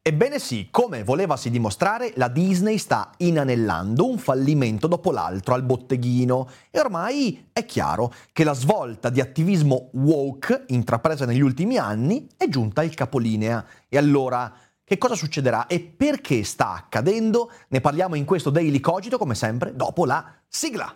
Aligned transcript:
Ebbene 0.00 0.38
sì, 0.38 0.68
come 0.70 1.04
volevasi 1.04 1.50
dimostrare, 1.50 2.12
la 2.16 2.28
Disney 2.28 2.78
sta 2.78 3.10
inanellando 3.18 4.08
un 4.08 4.16
fallimento 4.16 4.86
dopo 4.86 5.10
l'altro 5.12 5.52
al 5.52 5.64
botteghino 5.64 6.48
e 6.70 6.80
ormai 6.80 7.48
è 7.52 7.66
chiaro 7.66 8.14
che 8.32 8.42
la 8.42 8.54
svolta 8.54 9.10
di 9.10 9.20
attivismo 9.20 9.90
woke 9.92 10.64
intrapresa 10.68 11.26
negli 11.26 11.42
ultimi 11.42 11.76
anni 11.76 12.26
è 12.38 12.48
giunta 12.48 12.80
al 12.80 12.94
capolinea. 12.94 13.62
E 13.86 13.98
allora, 13.98 14.50
che 14.82 14.96
cosa 14.96 15.14
succederà 15.14 15.66
e 15.66 15.80
perché 15.80 16.42
sta 16.42 16.72
accadendo? 16.72 17.50
Ne 17.68 17.82
parliamo 17.82 18.14
in 18.14 18.24
questo 18.24 18.48
Daily 18.48 18.80
Cogito, 18.80 19.18
come 19.18 19.34
sempre, 19.34 19.76
dopo 19.76 20.06
la 20.06 20.24
sigla. 20.48 20.90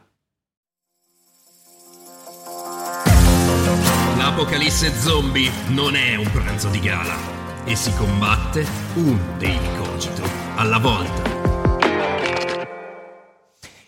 L'apocalisse 4.16 4.94
zombie 4.94 5.50
non 5.68 5.96
è 5.96 6.14
un 6.14 6.30
pranzo 6.30 6.68
di 6.70 6.80
gala 6.80 7.41
e 7.64 7.76
si 7.76 7.94
combatte 7.94 8.66
un 8.94 9.18
Daily 9.38 9.76
Cogito 9.76 10.22
alla 10.56 10.78
volta. 10.78 11.40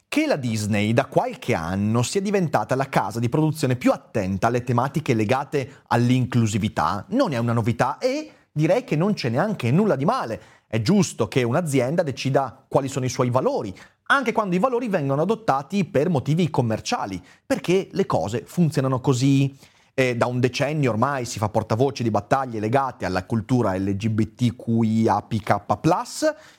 Che 0.07 0.27
la 0.27 0.37
Disney 0.37 0.93
da 0.93 1.07
qualche 1.07 1.55
anno 1.55 2.03
sia 2.03 2.21
diventata 2.21 2.77
la 2.77 2.89
casa 2.89 3.19
di 3.19 3.29
produzione 3.29 3.75
più 3.75 3.91
attenta 3.91 4.47
alle 4.47 4.63
tematiche 4.63 5.13
legate 5.13 5.83
all'inclusività 5.89 7.05
non 7.09 7.33
è 7.33 7.39
una 7.39 7.53
novità 7.53 7.99
e 7.99 8.31
direi 8.53 8.85
che 8.85 8.95
non 8.95 9.15
c'è 9.15 9.29
neanche 9.29 9.73
nulla 9.73 9.97
di 9.97 10.05
male. 10.05 10.41
È 10.69 10.81
giusto 10.81 11.27
che 11.27 11.43
un'azienda 11.43 12.05
decida 12.05 12.65
quali 12.69 12.89
sono 12.89 13.05
i 13.05 13.09
suoi 13.09 13.31
valori, 13.31 13.77
anche 14.07 14.33
quando 14.33 14.55
i 14.55 14.61
valori 14.61 14.89
vengono 14.89 15.23
adottati 15.23 15.85
per 15.85 16.09
motivi 16.09 16.49
commerciali, 16.49 17.21
perché 17.45 17.89
le 17.91 18.07
cose 18.07 18.45
funzionano 18.47 19.01
così. 19.01 19.57
E 19.97 20.17
da 20.17 20.27
un 20.27 20.41
decennio 20.41 20.91
ormai 20.91 21.25
si 21.25 21.39
fa 21.39 21.49
portavoce 21.49 22.03
di 22.03 22.11
battaglie 22.11 22.59
legate 22.59 23.05
alla 23.05 23.25
cultura 23.25 23.77
LGBTQIAPK, 23.77 25.61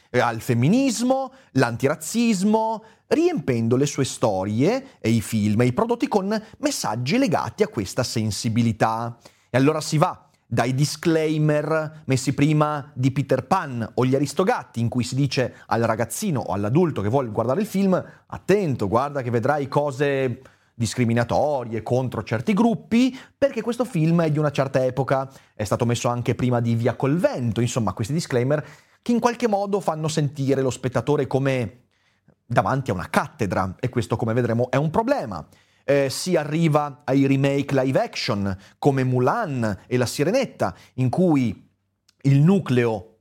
eh, 0.10 0.20
al 0.20 0.40
femminismo, 0.40 1.34
l'antirazzismo, 1.52 2.84
riempendo 3.08 3.76
le 3.76 3.88
sue 3.88 4.06
storie 4.06 5.00
e 5.02 5.10
i 5.10 5.20
film 5.20 5.60
e 5.60 5.66
i 5.66 5.74
prodotti 5.74 6.08
con 6.08 6.42
messaggi 6.60 7.18
legati 7.18 7.62
a 7.62 7.68
questa 7.68 8.04
sensibilità. 8.04 9.18
E 9.50 9.58
allora 9.58 9.82
si 9.82 9.98
va 9.98 10.30
dai 10.48 10.74
disclaimer 10.74 12.04
messi 12.06 12.34
prima 12.34 12.90
di 12.94 13.12
Peter 13.12 13.46
Pan 13.46 13.86
o 13.96 14.06
gli 14.06 14.16
Aristogatti, 14.16 14.80
in 14.80 14.88
cui 14.88 15.04
si 15.04 15.16
dice 15.16 15.56
al 15.66 15.82
ragazzino 15.82 16.40
o 16.40 16.54
all'adulto 16.54 17.02
che 17.02 17.10
vuole 17.10 17.28
guardare 17.32 17.60
il 17.60 17.68
film, 17.68 18.02
attento, 18.28 18.88
guarda 18.88 19.22
che 19.22 19.30
vedrai 19.30 19.68
cose 19.68 20.40
discriminatorie 20.76 21.82
contro 21.82 22.24
certi 22.24 22.54
gruppi, 22.54 23.18
perché 23.38 23.62
questo 23.62 23.86
film 23.86 24.22
è 24.22 24.30
di 24.30 24.38
una 24.38 24.52
certa 24.52 24.84
epoca, 24.86 25.32
è 25.56 25.64
stato 25.64 25.86
messo 25.86 26.10
anche 26.10 26.36
prima 26.36 26.60
di 26.60 26.76
Via 26.76 26.96
col 26.96 27.18
vento, 27.18 27.62
insomma 27.62 27.94
questi 27.94 28.14
disclaimer 28.14 28.64
che 29.02 29.12
in 29.12 29.20
qualche 29.20 29.48
modo 29.48 29.80
fanno 29.80 30.08
sentire 30.08 30.62
lo 30.62 30.70
spettatore 30.70 31.28
come 31.28 31.84
davanti 32.46 32.92
a 32.92 32.94
una 32.94 33.10
cattedra 33.10 33.76
e 33.80 33.90
questo 33.90 34.16
come 34.16 34.34
vedremo 34.34 34.70
è 34.70 34.76
un 34.76 34.90
problema. 34.90 35.48
Eh, 35.84 36.10
si 36.10 36.36
arriva 36.36 37.04
ai 37.06 37.28
remake 37.28 37.80
live 37.80 38.00
action 38.00 38.58
come 38.80 39.04
Mulan 39.04 39.84
e 39.88 39.98
La 39.98 40.08
Sirenetta, 40.08 40.76
in 40.96 41.10
cui 41.10 41.70
il 42.24 42.40
nucleo 42.42 43.20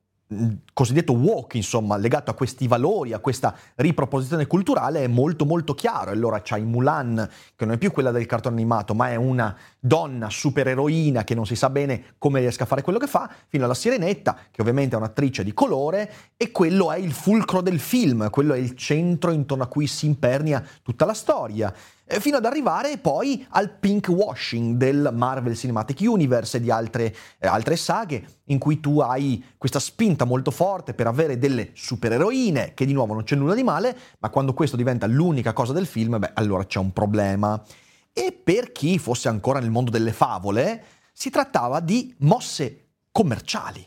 cosiddetto 0.74 1.14
walk, 1.14 1.54
insomma, 1.54 1.96
legato 1.96 2.30
a 2.30 2.34
questi 2.34 2.66
valori, 2.66 3.14
a 3.14 3.20
questa 3.20 3.56
riproposizione 3.76 4.46
culturale, 4.46 5.04
è 5.04 5.06
molto 5.06 5.46
molto 5.46 5.72
chiaro. 5.72 6.10
Allora 6.10 6.42
c'hai 6.42 6.64
Mulan, 6.64 7.26
che 7.56 7.64
non 7.64 7.74
è 7.74 7.78
più 7.78 7.92
quella 7.92 8.10
del 8.10 8.26
cartone 8.26 8.56
animato, 8.56 8.94
ma 8.94 9.08
è 9.08 9.14
una 9.14 9.56
donna 9.78 10.28
supereroina 10.28 11.24
che 11.24 11.34
non 11.34 11.46
si 11.46 11.54
sa 11.54 11.70
bene 11.70 12.14
come 12.18 12.40
riesca 12.40 12.64
a 12.64 12.66
fare 12.66 12.82
quello 12.82 12.98
che 12.98 13.06
fa, 13.06 13.30
fino 13.46 13.64
alla 13.64 13.74
Sirenetta, 13.74 14.36
che 14.50 14.60
ovviamente 14.60 14.96
è 14.96 14.98
un'attrice 14.98 15.44
di 15.44 15.54
colore, 15.54 16.12
e 16.36 16.50
quello 16.50 16.90
è 16.90 16.98
il 16.98 17.12
fulcro 17.12 17.60
del 17.60 17.78
film, 17.78 18.28
quello 18.30 18.52
è 18.52 18.58
il 18.58 18.74
centro 18.76 19.30
intorno 19.30 19.62
a 19.62 19.68
cui 19.68 19.86
si 19.86 20.06
impernia 20.06 20.62
tutta 20.82 21.04
la 21.04 21.14
storia. 21.14 21.72
Fino 22.06 22.36
ad 22.36 22.44
arrivare 22.44 22.98
poi 22.98 23.46
al 23.50 23.70
pink 23.70 24.08
washing 24.08 24.76
del 24.76 25.10
Marvel 25.14 25.56
Cinematic 25.56 26.00
Universe 26.02 26.58
e 26.58 26.60
di 26.60 26.70
altre, 26.70 27.14
eh, 27.38 27.46
altre 27.46 27.76
saghe, 27.76 28.26
in 28.48 28.58
cui 28.58 28.78
tu 28.78 29.00
hai 29.00 29.42
questa 29.56 29.78
spinta 29.78 30.26
molto 30.26 30.50
forte 30.50 30.63
per 30.94 31.06
avere 31.06 31.38
delle 31.38 31.70
supereroine, 31.74 32.72
che 32.74 32.86
di 32.86 32.92
nuovo 32.92 33.14
non 33.14 33.24
c'è 33.24 33.36
nulla 33.36 33.54
di 33.54 33.62
male, 33.62 33.96
ma 34.18 34.30
quando 34.30 34.54
questo 34.54 34.76
diventa 34.76 35.06
l'unica 35.06 35.52
cosa 35.52 35.72
del 35.72 35.86
film, 35.86 36.18
beh, 36.18 36.30
allora 36.34 36.64
c'è 36.64 36.78
un 36.78 36.92
problema. 36.92 37.62
E 38.12 38.32
per 38.32 38.72
chi 38.72 38.98
fosse 38.98 39.28
ancora 39.28 39.60
nel 39.60 39.70
mondo 39.70 39.90
delle 39.90 40.12
favole, 40.12 40.84
si 41.12 41.30
trattava 41.30 41.80
di 41.80 42.14
mosse 42.18 42.88
commerciali. 43.12 43.86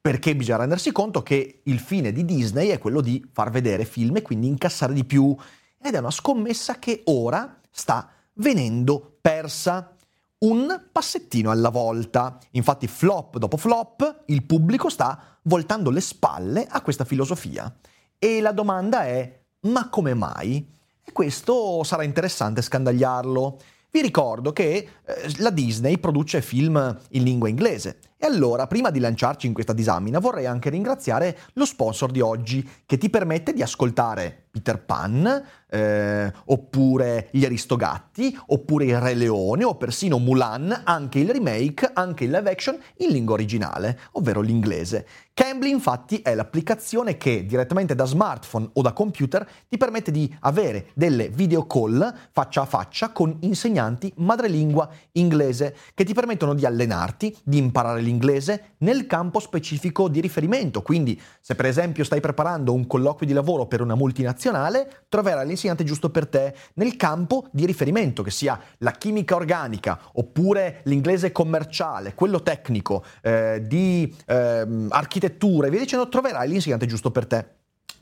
Perché 0.00 0.36
bisogna 0.36 0.58
rendersi 0.58 0.92
conto 0.92 1.22
che 1.22 1.62
il 1.64 1.78
fine 1.78 2.12
di 2.12 2.24
Disney 2.24 2.68
è 2.68 2.78
quello 2.78 3.00
di 3.00 3.24
far 3.32 3.50
vedere 3.50 3.84
film 3.84 4.16
e 4.16 4.22
quindi 4.22 4.46
incassare 4.46 4.92
di 4.92 5.04
più. 5.04 5.34
Ed 5.80 5.94
è 5.94 5.98
una 5.98 6.10
scommessa 6.10 6.78
che 6.78 7.02
ora 7.06 7.60
sta 7.70 8.10
venendo 8.34 9.18
persa 9.20 9.95
un 10.38 10.88
passettino 10.92 11.50
alla 11.50 11.70
volta. 11.70 12.38
Infatti 12.52 12.86
flop 12.86 13.38
dopo 13.38 13.56
flop 13.56 14.24
il 14.26 14.44
pubblico 14.44 14.88
sta 14.88 15.38
voltando 15.42 15.90
le 15.90 16.00
spalle 16.00 16.66
a 16.68 16.80
questa 16.82 17.04
filosofia. 17.04 17.74
E 18.18 18.40
la 18.40 18.52
domanda 18.52 19.04
è 19.04 19.40
ma 19.62 19.88
come 19.88 20.14
mai? 20.14 20.74
E 21.04 21.12
questo 21.12 21.82
sarà 21.84 22.02
interessante 22.02 22.62
scandagliarlo. 22.62 23.58
Vi 23.90 24.02
ricordo 24.02 24.52
che 24.52 24.88
eh, 25.04 25.34
la 25.38 25.50
Disney 25.50 25.98
produce 25.98 26.42
film 26.42 26.98
in 27.10 27.22
lingua 27.22 27.48
inglese 27.48 28.00
e 28.18 28.24
allora, 28.24 28.66
prima 28.66 28.90
di 28.90 28.98
lanciarci 28.98 29.46
in 29.46 29.52
questa 29.52 29.74
disamina, 29.74 30.18
vorrei 30.18 30.46
anche 30.46 30.70
ringraziare 30.70 31.38
lo 31.52 31.66
sponsor 31.66 32.10
di 32.10 32.20
oggi 32.20 32.66
che 32.86 32.96
ti 32.96 33.10
permette 33.10 33.52
di 33.52 33.62
ascoltare 33.62 34.46
Peter 34.56 34.82
Pan, 34.82 35.44
eh, 35.68 36.32
oppure 36.46 37.28
Gli 37.30 37.44
Aristogatti, 37.44 38.36
oppure 38.46 38.86
Il 38.86 38.98
Re 38.98 39.12
Leone, 39.12 39.64
o 39.64 39.76
persino 39.76 40.18
Mulan, 40.18 40.82
anche 40.84 41.18
il 41.18 41.28
remake, 41.28 41.90
anche 41.92 42.24
il 42.24 42.30
live 42.30 42.50
action 42.50 42.78
in 42.98 43.10
lingua 43.10 43.34
originale, 43.34 43.98
ovvero 44.12 44.40
l'inglese. 44.40 45.06
Cambly 45.34 45.68
infatti 45.68 46.22
è 46.22 46.34
l'applicazione 46.34 47.18
che 47.18 47.44
direttamente 47.44 47.94
da 47.94 48.06
smartphone 48.06 48.70
o 48.72 48.80
da 48.80 48.94
computer 48.94 49.46
ti 49.68 49.76
permette 49.76 50.10
di 50.10 50.34
avere 50.40 50.86
delle 50.94 51.28
video 51.28 51.66
call 51.66 52.14
faccia 52.32 52.62
a 52.62 52.64
faccia 52.64 53.12
con 53.12 53.36
insegnanti 53.40 54.10
madrelingua 54.16 54.88
inglese 55.12 55.76
che 55.92 56.04
ti 56.04 56.14
permettono 56.14 56.54
di 56.54 56.64
allenarti, 56.64 57.36
di 57.42 57.58
imparare 57.58 58.00
l'inglese 58.06 58.74
nel 58.78 59.06
campo 59.06 59.40
specifico 59.40 60.08
di 60.08 60.20
riferimento. 60.20 60.80
Quindi 60.80 61.20
se 61.40 61.54
per 61.54 61.66
esempio 61.66 62.04
stai 62.04 62.20
preparando 62.20 62.72
un 62.72 62.86
colloquio 62.86 63.26
di 63.26 63.34
lavoro 63.34 63.66
per 63.66 63.80
una 63.80 63.94
multinazionale, 63.94 65.04
troverai 65.08 65.46
l'insegnante 65.46 65.84
giusto 65.84 66.10
per 66.10 66.26
te 66.26 66.54
nel 66.74 66.96
campo 66.96 67.48
di 67.50 67.66
riferimento, 67.66 68.22
che 68.22 68.30
sia 68.30 68.58
la 68.78 68.92
chimica 68.92 69.34
organica 69.34 69.98
oppure 70.14 70.80
l'inglese 70.84 71.32
commerciale, 71.32 72.14
quello 72.14 72.42
tecnico, 72.42 73.04
eh, 73.22 73.62
di 73.66 74.14
eh, 74.26 74.86
architettura 74.88 75.66
e 75.66 75.70
via 75.70 75.80
dicendo, 75.80 76.08
troverai 76.08 76.48
l'insegnante 76.48 76.86
giusto 76.86 77.10
per 77.10 77.26
te. 77.26 77.46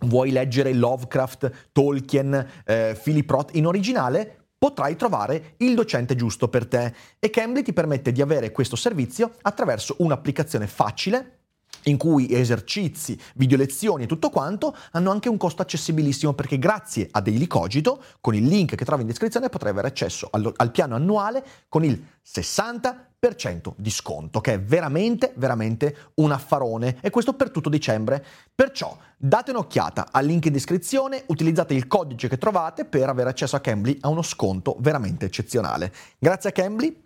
vuoi 0.04 0.32
leggere 0.32 0.74
Lovecraft, 0.74 1.70
Tolkien, 1.72 2.46
eh, 2.66 2.98
Philip 3.02 3.30
Roth 3.30 3.54
in 3.54 3.66
originale, 3.66 4.43
potrai 4.64 4.96
trovare 4.96 5.56
il 5.58 5.74
docente 5.74 6.16
giusto 6.16 6.48
per 6.48 6.66
te. 6.66 6.94
E 7.18 7.28
Cambly 7.28 7.60
ti 7.60 7.74
permette 7.74 8.12
di 8.12 8.22
avere 8.22 8.50
questo 8.50 8.76
servizio 8.76 9.34
attraverso 9.42 9.96
un'applicazione 9.98 10.66
facile 10.66 11.40
in 11.84 11.96
cui 11.96 12.32
esercizi, 12.32 13.18
video 13.34 13.56
lezioni 13.56 14.04
e 14.04 14.06
tutto 14.06 14.30
quanto 14.30 14.76
hanno 14.92 15.10
anche 15.10 15.28
un 15.28 15.36
costo 15.36 15.62
accessibilissimo 15.62 16.32
perché 16.32 16.58
grazie 16.58 17.08
a 17.10 17.20
Daily 17.20 17.46
Cogito, 17.46 18.02
con 18.20 18.34
il 18.34 18.46
link 18.46 18.74
che 18.74 18.84
trovi 18.84 19.02
in 19.02 19.08
descrizione, 19.08 19.48
potrai 19.48 19.72
avere 19.72 19.88
accesso 19.88 20.28
al, 20.30 20.52
al 20.56 20.70
piano 20.70 20.94
annuale 20.94 21.44
con 21.68 21.84
il 21.84 22.02
60% 22.26 23.72
di 23.76 23.90
sconto, 23.90 24.40
che 24.40 24.54
è 24.54 24.60
veramente, 24.60 25.32
veramente 25.36 25.96
un 26.14 26.32
affarone 26.32 26.98
e 27.00 27.10
questo 27.10 27.34
per 27.34 27.50
tutto 27.50 27.68
dicembre. 27.68 28.24
Perciò 28.54 28.96
date 29.16 29.50
un'occhiata 29.50 30.08
al 30.10 30.26
link 30.26 30.46
in 30.46 30.52
descrizione, 30.52 31.24
utilizzate 31.26 31.74
il 31.74 31.86
codice 31.86 32.28
che 32.28 32.38
trovate 32.38 32.84
per 32.84 33.08
avere 33.08 33.30
accesso 33.30 33.56
a 33.56 33.60
Cambly 33.60 33.98
a 34.00 34.08
uno 34.08 34.22
sconto 34.22 34.76
veramente 34.80 35.26
eccezionale. 35.26 35.92
Grazie 36.18 36.50
a 36.50 36.52
Cambly 36.52 37.03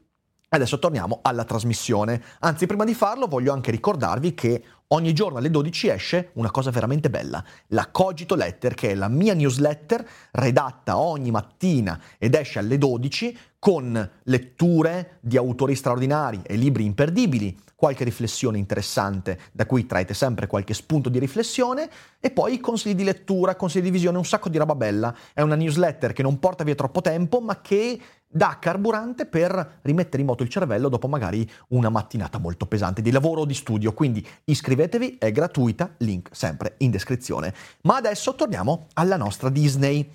Adesso 0.51 0.79
torniamo 0.79 1.19
alla 1.21 1.45
trasmissione. 1.45 2.23
Anzi, 2.41 2.67
prima 2.67 2.85
di 2.85 2.95
farlo 2.95 3.27
voglio 3.27 3.53
anche 3.53 3.71
ricordarvi 3.71 4.33
che 4.33 4.63
ogni 4.89 5.13
giorno 5.13 5.37
alle 5.37 5.51
12 5.51 5.89
esce 5.89 6.31
una 6.35 6.51
cosa 6.51 6.71
veramente 6.71 7.11
bella, 7.11 7.45
la 7.69 7.89
Cogito 7.91 8.35
Letter, 8.35 8.73
che 8.73 8.93
è 8.93 8.95
la 8.95 9.09
mia 9.09 9.35
newsletter 9.35 10.09
redatta 10.31 10.97
ogni 10.97 11.31
mattina 11.31 12.01
ed 12.17 12.35
esce 12.35 12.61
alle 12.61 12.79
12 12.79 13.39
con 13.59 14.11
letture 14.23 15.19
di 15.21 15.37
autori 15.37 15.75
straordinari 15.75 16.41
e 16.43 16.57
libri 16.57 16.85
imperdibili, 16.85 17.55
qualche 17.75 18.05
riflessione 18.05 18.57
interessante 18.57 19.39
da 19.53 19.67
cui 19.67 19.85
traete 19.85 20.15
sempre 20.15 20.47
qualche 20.47 20.75
spunto 20.75 21.09
di 21.09 21.19
riflessione 21.19 21.91
e 22.19 22.31
poi 22.31 22.59
consigli 22.59 22.95
di 22.95 23.05
lettura, 23.05 23.55
consigli 23.55 23.83
di 23.83 23.91
visione, 23.91 24.17
un 24.17 24.25
sacco 24.25 24.49
di 24.49 24.59
roba 24.59 24.75
bella. 24.75 25.15
È 25.33 25.43
una 25.43 25.57
newsletter 25.57 26.13
che 26.13 26.23
non 26.23 26.39
porta 26.39 26.65
via 26.65 26.75
troppo 26.75 27.01
tempo, 27.01 27.41
ma 27.41 27.61
che 27.61 28.01
dà 28.31 28.59
carburante 28.61 29.25
per 29.25 29.81
rimettere 29.83 30.21
in 30.21 30.29
moto 30.29 30.43
il 30.43 30.51
cervello 30.51 30.91
dopo 30.91 31.09
magari 31.09 31.49
una 31.69 31.89
mattinata 31.89 32.39
molto 32.39 32.67
pesante 32.67 33.01
di 33.01 33.11
lavoro 33.11 33.41
o 33.41 33.45
di 33.47 33.55
studio. 33.55 33.95
Quindi 33.95 34.27
iscrivetevi, 34.45 35.17
è 35.19 35.33
gratuita, 35.33 35.95
link 35.99 36.29
sempre 36.33 36.75
in 36.79 36.91
descrizione. 36.91 37.55
Ma 37.83 37.97
adesso 37.97 38.35
torniamo 38.35 38.87
alla 38.95 39.17
nostra 39.17 39.49
Disney. 39.49 40.11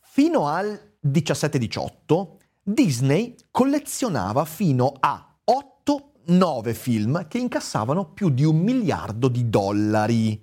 Fino 0.00 0.46
al 0.46 0.78
17-18 1.04 2.36
Disney 2.62 3.34
collezionava 3.50 4.44
fino 4.44 4.92
a 5.00 5.36
8-9 5.44 6.72
film 6.74 7.26
che 7.26 7.38
incassavano 7.38 8.12
più 8.12 8.30
di 8.30 8.44
un 8.44 8.58
miliardo 8.58 9.26
di 9.28 9.48
dollari. 9.48 10.40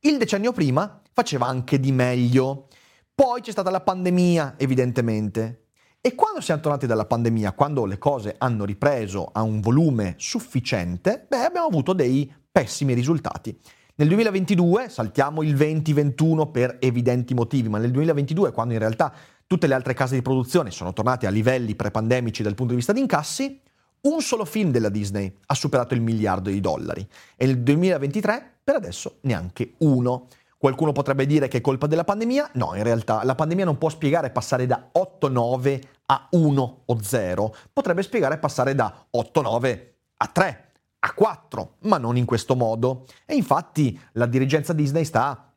Il 0.00 0.18
decennio 0.18 0.52
prima 0.52 1.00
faceva 1.10 1.46
anche 1.46 1.80
di 1.80 1.90
meglio. 1.90 2.68
Poi 3.14 3.40
c'è 3.40 3.52
stata 3.52 3.70
la 3.70 3.80
pandemia, 3.80 4.56
evidentemente, 4.58 5.63
e 6.06 6.14
quando 6.14 6.42
siamo 6.42 6.60
tornati 6.60 6.86
dalla 6.86 7.06
pandemia, 7.06 7.52
quando 7.52 7.86
le 7.86 7.96
cose 7.96 8.34
hanno 8.36 8.66
ripreso 8.66 9.30
a 9.32 9.40
un 9.40 9.62
volume 9.62 10.16
sufficiente, 10.18 11.24
beh, 11.26 11.44
abbiamo 11.44 11.66
avuto 11.66 11.94
dei 11.94 12.30
pessimi 12.52 12.92
risultati. 12.92 13.58
Nel 13.94 14.08
2022, 14.08 14.90
saltiamo 14.90 15.42
il 15.42 15.56
2021 15.56 16.50
per 16.50 16.76
evidenti 16.80 17.32
motivi, 17.32 17.70
ma 17.70 17.78
nel 17.78 17.90
2022, 17.90 18.52
quando 18.52 18.74
in 18.74 18.80
realtà 18.80 19.14
tutte 19.46 19.66
le 19.66 19.72
altre 19.72 19.94
case 19.94 20.16
di 20.16 20.20
produzione 20.20 20.70
sono 20.70 20.92
tornate 20.92 21.26
a 21.26 21.30
livelli 21.30 21.74
prepandemici 21.74 22.42
dal 22.42 22.54
punto 22.54 22.72
di 22.72 22.76
vista 22.76 22.92
di 22.92 23.00
incassi, 23.00 23.62
un 24.02 24.20
solo 24.20 24.44
film 24.44 24.72
della 24.72 24.90
Disney 24.90 25.34
ha 25.46 25.54
superato 25.54 25.94
il 25.94 26.02
miliardo 26.02 26.50
di 26.50 26.60
dollari 26.60 27.08
e 27.34 27.46
nel 27.46 27.62
2023 27.62 28.56
per 28.62 28.74
adesso 28.74 29.20
neanche 29.22 29.72
uno. 29.78 30.26
Qualcuno 30.64 30.92
potrebbe 30.92 31.26
dire 31.26 31.46
che 31.46 31.58
è 31.58 31.60
colpa 31.60 31.86
della 31.86 32.04
pandemia? 32.04 32.52
No, 32.54 32.74
in 32.74 32.84
realtà 32.84 33.22
la 33.22 33.34
pandemia 33.34 33.66
non 33.66 33.76
può 33.76 33.90
spiegare 33.90 34.30
passare 34.30 34.64
da 34.64 34.92
8-9 34.94 35.78
a 36.06 36.26
1 36.30 36.82
o 36.86 37.02
0, 37.02 37.54
potrebbe 37.70 38.02
spiegare 38.02 38.38
passare 38.38 38.74
da 38.74 39.06
8-9 39.14 39.80
a 40.16 40.26
3, 40.26 40.72
a 41.00 41.12
4, 41.12 41.74
ma 41.80 41.98
non 41.98 42.16
in 42.16 42.24
questo 42.24 42.56
modo. 42.56 43.04
E 43.26 43.34
infatti 43.34 44.00
la 44.12 44.24
dirigenza 44.24 44.72
Disney 44.72 45.04
sta 45.04 45.52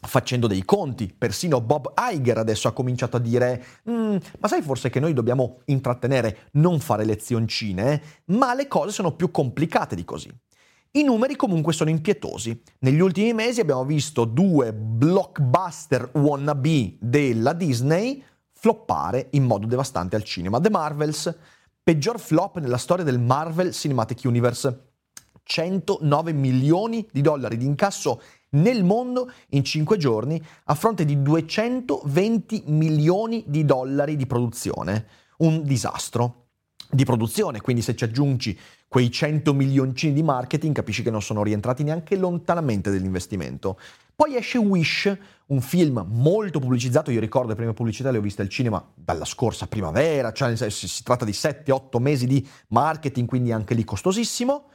facendo 0.00 0.48
dei 0.48 0.64
conti. 0.64 1.06
Persino 1.16 1.60
Bob 1.60 1.92
Iger 1.96 2.38
adesso 2.38 2.66
ha 2.66 2.72
cominciato 2.72 3.16
a 3.16 3.20
dire: 3.20 3.64
mm, 3.88 4.16
Ma 4.40 4.48
sai 4.48 4.62
forse 4.62 4.90
che 4.90 4.98
noi 4.98 5.12
dobbiamo 5.12 5.60
intrattenere, 5.66 6.48
non 6.54 6.80
fare 6.80 7.04
lezioncine? 7.04 8.02
Ma 8.24 8.54
le 8.54 8.66
cose 8.66 8.90
sono 8.90 9.12
più 9.14 9.30
complicate 9.30 9.94
di 9.94 10.04
così. 10.04 10.36
I 10.92 11.02
numeri 11.02 11.36
comunque 11.36 11.74
sono 11.74 11.90
impietosi. 11.90 12.62
Negli 12.78 13.00
ultimi 13.00 13.34
mesi 13.34 13.60
abbiamo 13.60 13.84
visto 13.84 14.24
due 14.24 14.72
blockbuster 14.72 16.12
wannabe 16.14 16.96
della 16.98 17.52
Disney 17.52 18.24
floppare 18.52 19.28
in 19.32 19.44
modo 19.44 19.66
devastante 19.66 20.16
al 20.16 20.24
cinema. 20.24 20.58
The 20.60 20.70
Marvels, 20.70 21.36
peggior 21.82 22.18
flop 22.18 22.58
nella 22.58 22.78
storia 22.78 23.04
del 23.04 23.18
Marvel 23.18 23.72
Cinematic 23.72 24.22
Universe. 24.24 24.86
109 25.42 26.32
milioni 26.32 27.06
di 27.12 27.20
dollari 27.20 27.58
di 27.58 27.66
incasso 27.66 28.22
nel 28.50 28.82
mondo 28.82 29.30
in 29.50 29.64
5 29.64 29.96
giorni 29.98 30.42
a 30.64 30.74
fronte 30.74 31.04
di 31.04 31.20
220 31.20 32.64
milioni 32.66 33.44
di 33.46 33.64
dollari 33.66 34.16
di 34.16 34.26
produzione. 34.26 35.06
Un 35.38 35.64
disastro 35.64 36.47
di 36.90 37.04
produzione, 37.04 37.60
quindi 37.60 37.82
se 37.82 37.94
ci 37.94 38.04
aggiungi 38.04 38.58
quei 38.88 39.10
100 39.10 39.52
milioncini 39.52 40.14
di 40.14 40.22
marketing 40.22 40.74
capisci 40.74 41.02
che 41.02 41.10
non 41.10 41.20
sono 41.20 41.42
rientrati 41.42 41.82
neanche 41.82 42.16
lontanamente 42.16 42.90
dell'investimento. 42.90 43.78
Poi 44.16 44.34
esce 44.34 44.58
Wish, 44.58 45.16
un 45.46 45.60
film 45.60 46.04
molto 46.08 46.58
pubblicizzato, 46.58 47.10
io 47.10 47.20
ricordo 47.20 47.50
le 47.50 47.54
prime 47.54 47.72
pubblicità 47.72 48.10
le 48.10 48.18
ho 48.18 48.20
viste 48.20 48.42
al 48.42 48.48
cinema 48.48 48.84
dalla 48.94 49.24
scorsa 49.24 49.66
primavera, 49.68 50.32
cioè 50.32 50.56
si, 50.70 51.02
tratta 51.04 51.24
di 51.24 51.30
7-8 51.30 52.00
mesi 52.00 52.26
di 52.26 52.44
marketing, 52.68 53.28
quindi 53.28 53.52
anche 53.52 53.74
lì 53.74 53.84
costosissimo, 53.84 54.70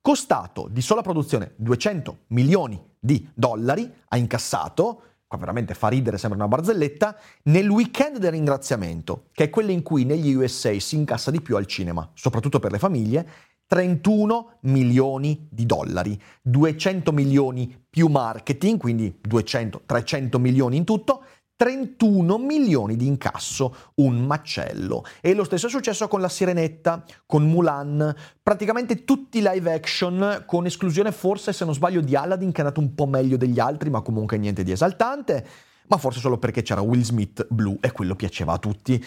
costato 0.00 0.68
di 0.68 0.80
sola 0.80 1.02
produzione 1.02 1.52
200 1.56 2.18
milioni 2.28 2.82
di 2.98 3.28
dollari, 3.34 3.88
ha 4.08 4.16
incassato 4.16 5.02
qua 5.28 5.38
veramente 5.38 5.74
fa 5.74 5.88
ridere, 5.88 6.16
sembra 6.16 6.38
una 6.38 6.48
barzelletta, 6.48 7.16
nel 7.44 7.68
weekend 7.68 8.16
del 8.16 8.32
ringraziamento, 8.32 9.26
che 9.32 9.44
è 9.44 9.50
quello 9.50 9.70
in 9.70 9.82
cui 9.82 10.04
negli 10.04 10.32
USA 10.32 10.76
si 10.80 10.96
incassa 10.96 11.30
di 11.30 11.42
più 11.42 11.56
al 11.56 11.66
cinema, 11.66 12.10
soprattutto 12.14 12.58
per 12.58 12.72
le 12.72 12.78
famiglie, 12.78 13.28
31 13.66 14.60
milioni 14.62 15.46
di 15.50 15.66
dollari, 15.66 16.18
200 16.40 17.12
milioni 17.12 17.84
più 17.88 18.08
marketing, 18.08 18.78
quindi 18.78 19.18
200, 19.20 19.82
300 19.84 20.38
milioni 20.38 20.78
in 20.78 20.84
tutto, 20.84 21.22
31 21.58 22.38
milioni 22.38 22.94
di 22.94 23.08
incasso, 23.08 23.74
un 23.96 24.24
macello. 24.24 25.04
E 25.20 25.34
lo 25.34 25.42
stesso 25.42 25.66
è 25.66 25.68
successo 25.68 26.06
con 26.06 26.20
La 26.20 26.28
Sirenetta, 26.28 27.04
con 27.26 27.50
Mulan, 27.50 28.14
praticamente 28.40 29.02
tutti 29.02 29.42
live 29.42 29.72
action, 29.72 30.44
con 30.46 30.66
esclusione 30.66 31.10
forse, 31.10 31.52
se 31.52 31.64
non 31.64 31.74
sbaglio, 31.74 32.00
di 32.00 32.14
Aladdin, 32.14 32.52
che 32.52 32.58
è 32.58 32.60
andato 32.60 32.78
un 32.78 32.94
po' 32.94 33.06
meglio 33.06 33.36
degli 33.36 33.58
altri, 33.58 33.90
ma 33.90 34.02
comunque 34.02 34.38
niente 34.38 34.62
di 34.62 34.70
esaltante, 34.70 35.44
ma 35.88 35.96
forse 35.96 36.20
solo 36.20 36.38
perché 36.38 36.62
c'era 36.62 36.80
Will 36.80 37.02
Smith 37.02 37.44
blu 37.50 37.76
e 37.80 37.90
quello 37.90 38.14
piaceva 38.14 38.52
a 38.52 38.58
tutti. 38.58 39.04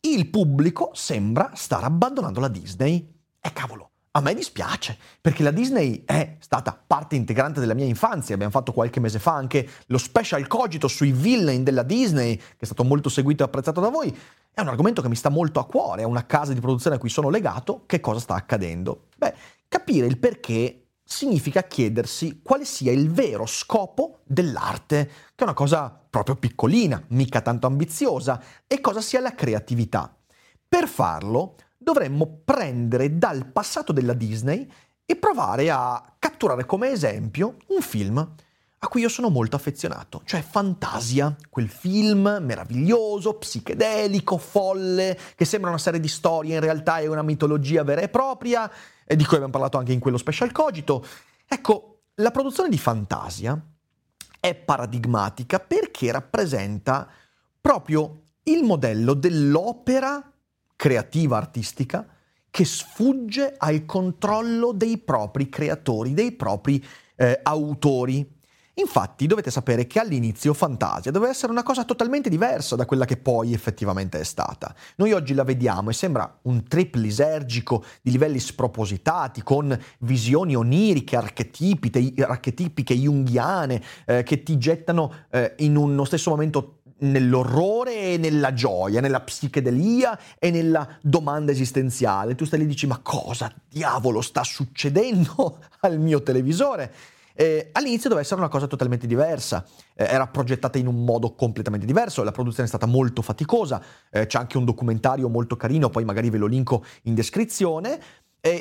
Il 0.00 0.30
pubblico 0.30 0.90
sembra 0.94 1.50
star 1.52 1.84
abbandonando 1.84 2.40
la 2.40 2.48
Disney. 2.48 3.12
E 3.42 3.52
cavolo, 3.52 3.90
a 4.16 4.20
me 4.20 4.32
dispiace, 4.32 4.96
perché 5.20 5.42
la 5.42 5.50
Disney 5.50 6.04
è 6.04 6.36
stata 6.38 6.80
parte 6.86 7.16
integrante 7.16 7.58
della 7.58 7.74
mia 7.74 7.84
infanzia. 7.84 8.34
Abbiamo 8.34 8.52
fatto 8.52 8.72
qualche 8.72 9.00
mese 9.00 9.18
fa 9.18 9.32
anche 9.32 9.68
lo 9.86 9.98
special 9.98 10.46
cogito 10.46 10.86
sui 10.86 11.10
villain 11.10 11.64
della 11.64 11.82
Disney, 11.82 12.36
che 12.36 12.56
è 12.60 12.64
stato 12.64 12.84
molto 12.84 13.08
seguito 13.08 13.42
e 13.42 13.46
apprezzato 13.46 13.80
da 13.80 13.88
voi. 13.88 14.16
È 14.52 14.60
un 14.60 14.68
argomento 14.68 15.02
che 15.02 15.08
mi 15.08 15.16
sta 15.16 15.30
molto 15.30 15.58
a 15.58 15.66
cuore, 15.66 16.02
è 16.02 16.04
una 16.04 16.26
casa 16.26 16.52
di 16.52 16.60
produzione 16.60 16.94
a 16.94 16.98
cui 17.00 17.08
sono 17.08 17.28
legato. 17.28 17.82
Che 17.86 17.98
cosa 17.98 18.20
sta 18.20 18.34
accadendo? 18.34 19.08
Beh, 19.16 19.34
capire 19.66 20.06
il 20.06 20.18
perché 20.18 20.90
significa 21.02 21.64
chiedersi 21.64 22.40
quale 22.40 22.64
sia 22.64 22.92
il 22.92 23.10
vero 23.10 23.46
scopo 23.46 24.20
dell'arte, 24.22 25.06
che 25.06 25.42
è 25.42 25.42
una 25.42 25.54
cosa 25.54 25.90
proprio 26.08 26.36
piccolina, 26.36 27.02
mica 27.08 27.40
tanto 27.40 27.66
ambiziosa, 27.66 28.40
e 28.68 28.80
cosa 28.80 29.00
sia 29.00 29.18
la 29.18 29.34
creatività. 29.34 30.16
Per 30.68 30.86
farlo 30.86 31.56
dovremmo 31.84 32.40
prendere 32.44 33.18
dal 33.18 33.46
passato 33.46 33.92
della 33.92 34.14
Disney 34.14 34.68
e 35.04 35.16
provare 35.16 35.70
a 35.70 36.02
catturare 36.18 36.64
come 36.64 36.90
esempio 36.90 37.56
un 37.68 37.82
film 37.82 38.34
a 38.84 38.88
cui 38.88 39.00
io 39.00 39.08
sono 39.08 39.30
molto 39.30 39.56
affezionato, 39.56 40.20
cioè 40.26 40.42
Fantasia, 40.42 41.34
quel 41.48 41.70
film 41.70 42.38
meraviglioso, 42.42 43.34
psichedelico, 43.34 44.36
folle, 44.36 45.18
che 45.34 45.46
sembra 45.46 45.70
una 45.70 45.78
serie 45.78 46.00
di 46.00 46.08
storie, 46.08 46.56
in 46.56 46.60
realtà 46.60 46.98
è 46.98 47.06
una 47.06 47.22
mitologia 47.22 47.82
vera 47.82 48.02
e 48.02 48.10
propria, 48.10 48.70
e 49.06 49.16
di 49.16 49.24
cui 49.24 49.36
abbiamo 49.36 49.52
parlato 49.52 49.78
anche 49.78 49.92
in 49.92 50.00
quello 50.00 50.18
special 50.18 50.52
cogito. 50.52 51.02
Ecco, 51.46 52.00
la 52.16 52.30
produzione 52.30 52.68
di 52.68 52.76
Fantasia 52.76 53.58
è 54.38 54.54
paradigmatica 54.54 55.58
perché 55.60 56.12
rappresenta 56.12 57.08
proprio 57.58 58.24
il 58.42 58.64
modello 58.64 59.14
dell'opera 59.14 60.30
creativa 60.84 61.38
artistica 61.38 62.06
che 62.50 62.66
sfugge 62.66 63.54
al 63.56 63.86
controllo 63.86 64.72
dei 64.72 64.98
propri 64.98 65.48
creatori, 65.48 66.12
dei 66.12 66.32
propri 66.32 66.84
eh, 67.16 67.40
autori. 67.42 68.30
Infatti 68.74 69.26
dovete 69.26 69.50
sapere 69.50 69.86
che 69.86 69.98
all'inizio 69.98 70.52
Fantasia 70.52 71.10
doveva 71.10 71.30
essere 71.30 71.52
una 71.52 71.62
cosa 71.62 71.84
totalmente 71.84 72.28
diversa 72.28 72.76
da 72.76 72.84
quella 72.84 73.06
che 73.06 73.16
poi 73.16 73.54
effettivamente 73.54 74.20
è 74.20 74.24
stata. 74.24 74.74
Noi 74.96 75.12
oggi 75.12 75.32
la 75.32 75.42
vediamo 75.42 75.88
e 75.88 75.94
sembra 75.94 76.40
un 76.42 76.64
trip 76.64 76.96
lisergico 76.96 77.82
di 78.02 78.10
livelli 78.10 78.38
spropositati, 78.38 79.42
con 79.42 79.74
visioni 80.00 80.54
oniriche, 80.54 81.16
archetipiche, 81.16 82.22
archetipiche 82.22 82.92
junghiane, 82.92 83.82
eh, 84.04 84.22
che 84.22 84.42
ti 84.42 84.58
gettano 84.58 85.10
eh, 85.30 85.54
in 85.60 85.76
uno 85.76 86.04
stesso 86.04 86.28
momento 86.28 86.80
nell'orrore 87.04 88.12
e 88.12 88.16
nella 88.16 88.52
gioia, 88.52 89.00
nella 89.00 89.20
psichedelia 89.20 90.18
e 90.38 90.50
nella 90.50 90.88
domanda 91.00 91.52
esistenziale. 91.52 92.34
Tu 92.34 92.44
stai 92.44 92.58
lì 92.58 92.64
e 92.64 92.68
dici 92.68 92.86
ma 92.86 92.98
cosa 92.98 93.52
diavolo 93.68 94.20
sta 94.20 94.42
succedendo 94.42 95.58
al 95.80 95.98
mio 96.00 96.22
televisore? 96.22 96.92
Eh, 97.36 97.70
all'inizio 97.72 98.08
doveva 98.08 98.24
essere 98.24 98.40
una 98.40 98.48
cosa 98.48 98.68
totalmente 98.68 99.08
diversa, 99.08 99.66
eh, 99.94 100.04
era 100.04 100.28
progettata 100.28 100.78
in 100.78 100.86
un 100.86 101.04
modo 101.04 101.34
completamente 101.34 101.84
diverso, 101.84 102.22
la 102.22 102.30
produzione 102.30 102.66
è 102.66 102.68
stata 102.68 102.86
molto 102.86 103.22
faticosa, 103.22 103.82
eh, 104.10 104.26
c'è 104.26 104.38
anche 104.38 104.56
un 104.56 104.64
documentario 104.64 105.28
molto 105.28 105.56
carino, 105.56 105.90
poi 105.90 106.04
magari 106.04 106.30
ve 106.30 106.38
lo 106.38 106.46
linko 106.46 106.84
in 107.02 107.14
descrizione, 107.14 108.00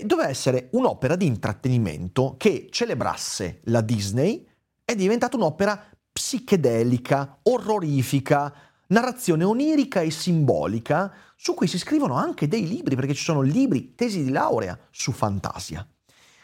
doveva 0.06 0.30
essere 0.30 0.70
un'opera 0.72 1.18
di 1.18 1.26
intrattenimento 1.26 2.36
che 2.38 2.70
celebrasse 2.72 3.60
la 3.66 3.82
Disney, 3.82 4.48
è 4.86 4.96
diventata 4.96 5.36
un'opera 5.36 5.93
psichedelica, 6.14 7.40
orrorifica, 7.44 8.54
narrazione 8.88 9.44
onirica 9.44 10.02
e 10.02 10.12
simbolica, 10.12 11.12
su 11.36 11.54
cui 11.56 11.68
si 11.68 11.78
scrivono 11.78 12.14
anche 12.14 12.48
dei 12.48 12.68
libri, 12.68 12.96
perché 12.96 13.14
ci 13.14 13.24
sono 13.24 13.42
libri, 13.42 13.96
tesi 13.96 14.24
di 14.24 14.30
laurea 14.30 14.78
su 14.92 15.12
fantasia. 15.12 15.86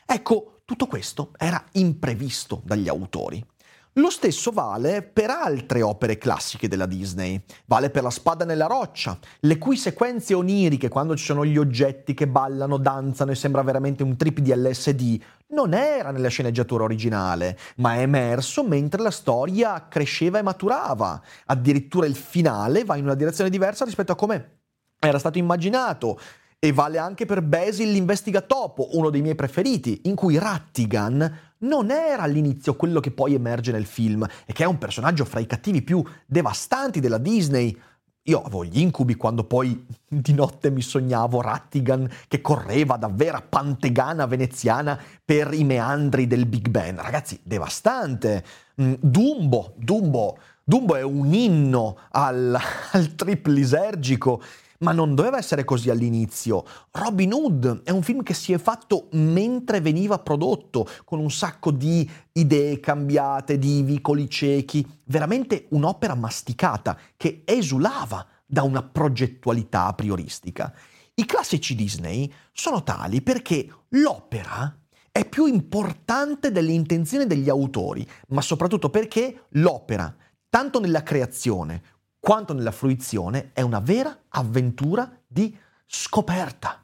Ecco, 0.05 0.61
tutto 0.65 0.87
questo 0.87 1.31
era 1.37 1.63
imprevisto 1.73 2.61
dagli 2.65 2.89
autori. 2.89 3.45
Lo 3.93 4.11
stesso 4.11 4.51
vale 4.51 5.01
per 5.01 5.31
altre 5.31 5.81
opere 5.81 6.19
classiche 6.19 6.67
della 6.67 6.85
Disney, 6.85 7.41
vale 7.65 7.89
per 7.89 8.03
La 8.03 8.11
spada 8.11 8.45
nella 8.45 8.67
roccia, 8.67 9.17
le 9.41 9.57
cui 9.57 9.77
sequenze 9.77 10.35
oniriche, 10.35 10.89
quando 10.89 11.15
ci 11.15 11.25
sono 11.25 11.43
gli 11.43 11.57
oggetti 11.57 12.13
che 12.13 12.27
ballano, 12.27 12.77
danzano 12.77 13.31
e 13.31 13.35
sembra 13.35 13.63
veramente 13.63 14.03
un 14.03 14.15
trip 14.15 14.39
di 14.39 14.53
LSD, 14.53 15.19
non 15.47 15.73
era 15.73 16.11
nella 16.11 16.27
sceneggiatura 16.27 16.83
originale, 16.83 17.57
ma 17.77 17.95
è 17.95 18.01
emerso 18.01 18.63
mentre 18.63 19.01
la 19.01 19.11
storia 19.11 19.87
cresceva 19.89 20.37
e 20.37 20.43
maturava. 20.43 21.19
Addirittura 21.45 22.05
il 22.05 22.15
finale 22.15 22.85
va 22.85 22.95
in 22.95 23.05
una 23.05 23.15
direzione 23.15 23.49
diversa 23.49 23.85
rispetto 23.85 24.11
a 24.11 24.15
come 24.15 24.57
era 24.99 25.17
stato 25.17 25.39
immaginato. 25.39 26.19
E 26.59 26.73
vale 26.73 26.97
anche 26.97 27.25
per 27.25 27.41
Basil 27.41 27.89
l'investigatopo, 27.89 28.89
uno 28.97 29.09
dei 29.09 29.21
miei 29.21 29.35
preferiti, 29.35 30.01
in 30.03 30.15
cui 30.15 30.37
Rattigan 30.37 31.48
non 31.59 31.91
era 31.91 32.23
all'inizio 32.23 32.75
quello 32.75 32.99
che 32.99 33.11
poi 33.11 33.33
emerge 33.33 33.71
nel 33.71 33.85
film 33.85 34.25
e 34.45 34.53
che 34.53 34.63
è 34.63 34.67
un 34.67 34.77
personaggio 34.77 35.25
fra 35.25 35.39
i 35.39 35.45
cattivi 35.45 35.81
più 35.81 36.03
devastanti 36.25 36.99
della 36.99 37.17
Disney. 37.17 37.77
Io 38.23 38.41
avevo 38.41 38.63
gli 38.63 38.79
incubi 38.79 39.15
quando 39.15 39.43
poi 39.43 39.85
di 40.07 40.33
notte 40.33 40.69
mi 40.69 40.81
sognavo 40.81 41.41
Rattigan 41.41 42.09
che 42.27 42.41
correva 42.41 42.97
da 42.97 43.07
vera 43.07 43.41
pantegana 43.41 44.25
veneziana 44.25 44.99
per 45.23 45.53
i 45.53 45.63
meandri 45.63 46.27
del 46.27 46.45
Big 46.45 46.69
Ben. 46.69 47.01
Ragazzi, 47.01 47.39
devastante. 47.43 48.43
Mm, 48.81 48.93
Dumbo, 48.99 49.73
Dumbo, 49.75 50.37
Dumbo 50.63 50.95
è 50.95 51.01
un 51.01 51.33
inno 51.33 51.97
al, 52.11 52.55
al 52.91 53.15
trip 53.15 53.47
lisergico 53.47 54.41
ma 54.79 54.91
non 54.91 55.15
doveva 55.15 55.37
essere 55.37 55.63
così 55.63 55.89
all'inizio. 55.89 56.63
Robin 56.91 57.33
Hood 57.33 57.83
è 57.83 57.91
un 57.91 58.03
film 58.03 58.23
che 58.23 58.33
si 58.33 58.53
è 58.53 58.57
fatto 58.57 59.07
mentre 59.11 59.81
veniva 59.81 60.19
prodotto, 60.19 60.87
con 61.05 61.19
un 61.19 61.31
sacco 61.31 61.71
di 61.71 62.09
idee 62.33 62.79
cambiate, 62.79 63.57
di 63.57 63.81
vicoli 63.83 64.29
ciechi, 64.29 64.85
veramente 65.05 65.65
un'opera 65.69 66.15
masticata 66.15 66.97
che 67.17 67.43
esulava 67.45 68.25
da 68.45 68.63
una 68.63 68.83
progettualità 68.83 69.93
prioristica. 69.93 70.73
I 71.15 71.25
classici 71.25 71.75
Disney 71.75 72.31
sono 72.53 72.83
tali 72.83 73.21
perché 73.21 73.67
l'opera 73.89 74.73
è 75.11 75.27
più 75.27 75.45
importante 75.45 76.51
delle 76.51 76.71
intenzioni 76.71 77.25
degli 77.25 77.49
autori, 77.49 78.07
ma 78.29 78.41
soprattutto 78.41 78.89
perché 78.89 79.47
l'opera, 79.49 80.15
tanto 80.49 80.79
nella 80.79 81.03
creazione 81.03 81.81
quanto 82.19 82.53
nella 82.53 82.71
fruizione 82.71 83.51
è 83.53 83.61
una 83.61 83.79
vera 83.79 84.25
avventura 84.29 85.11
di 85.25 85.55
scoperta. 85.85 86.83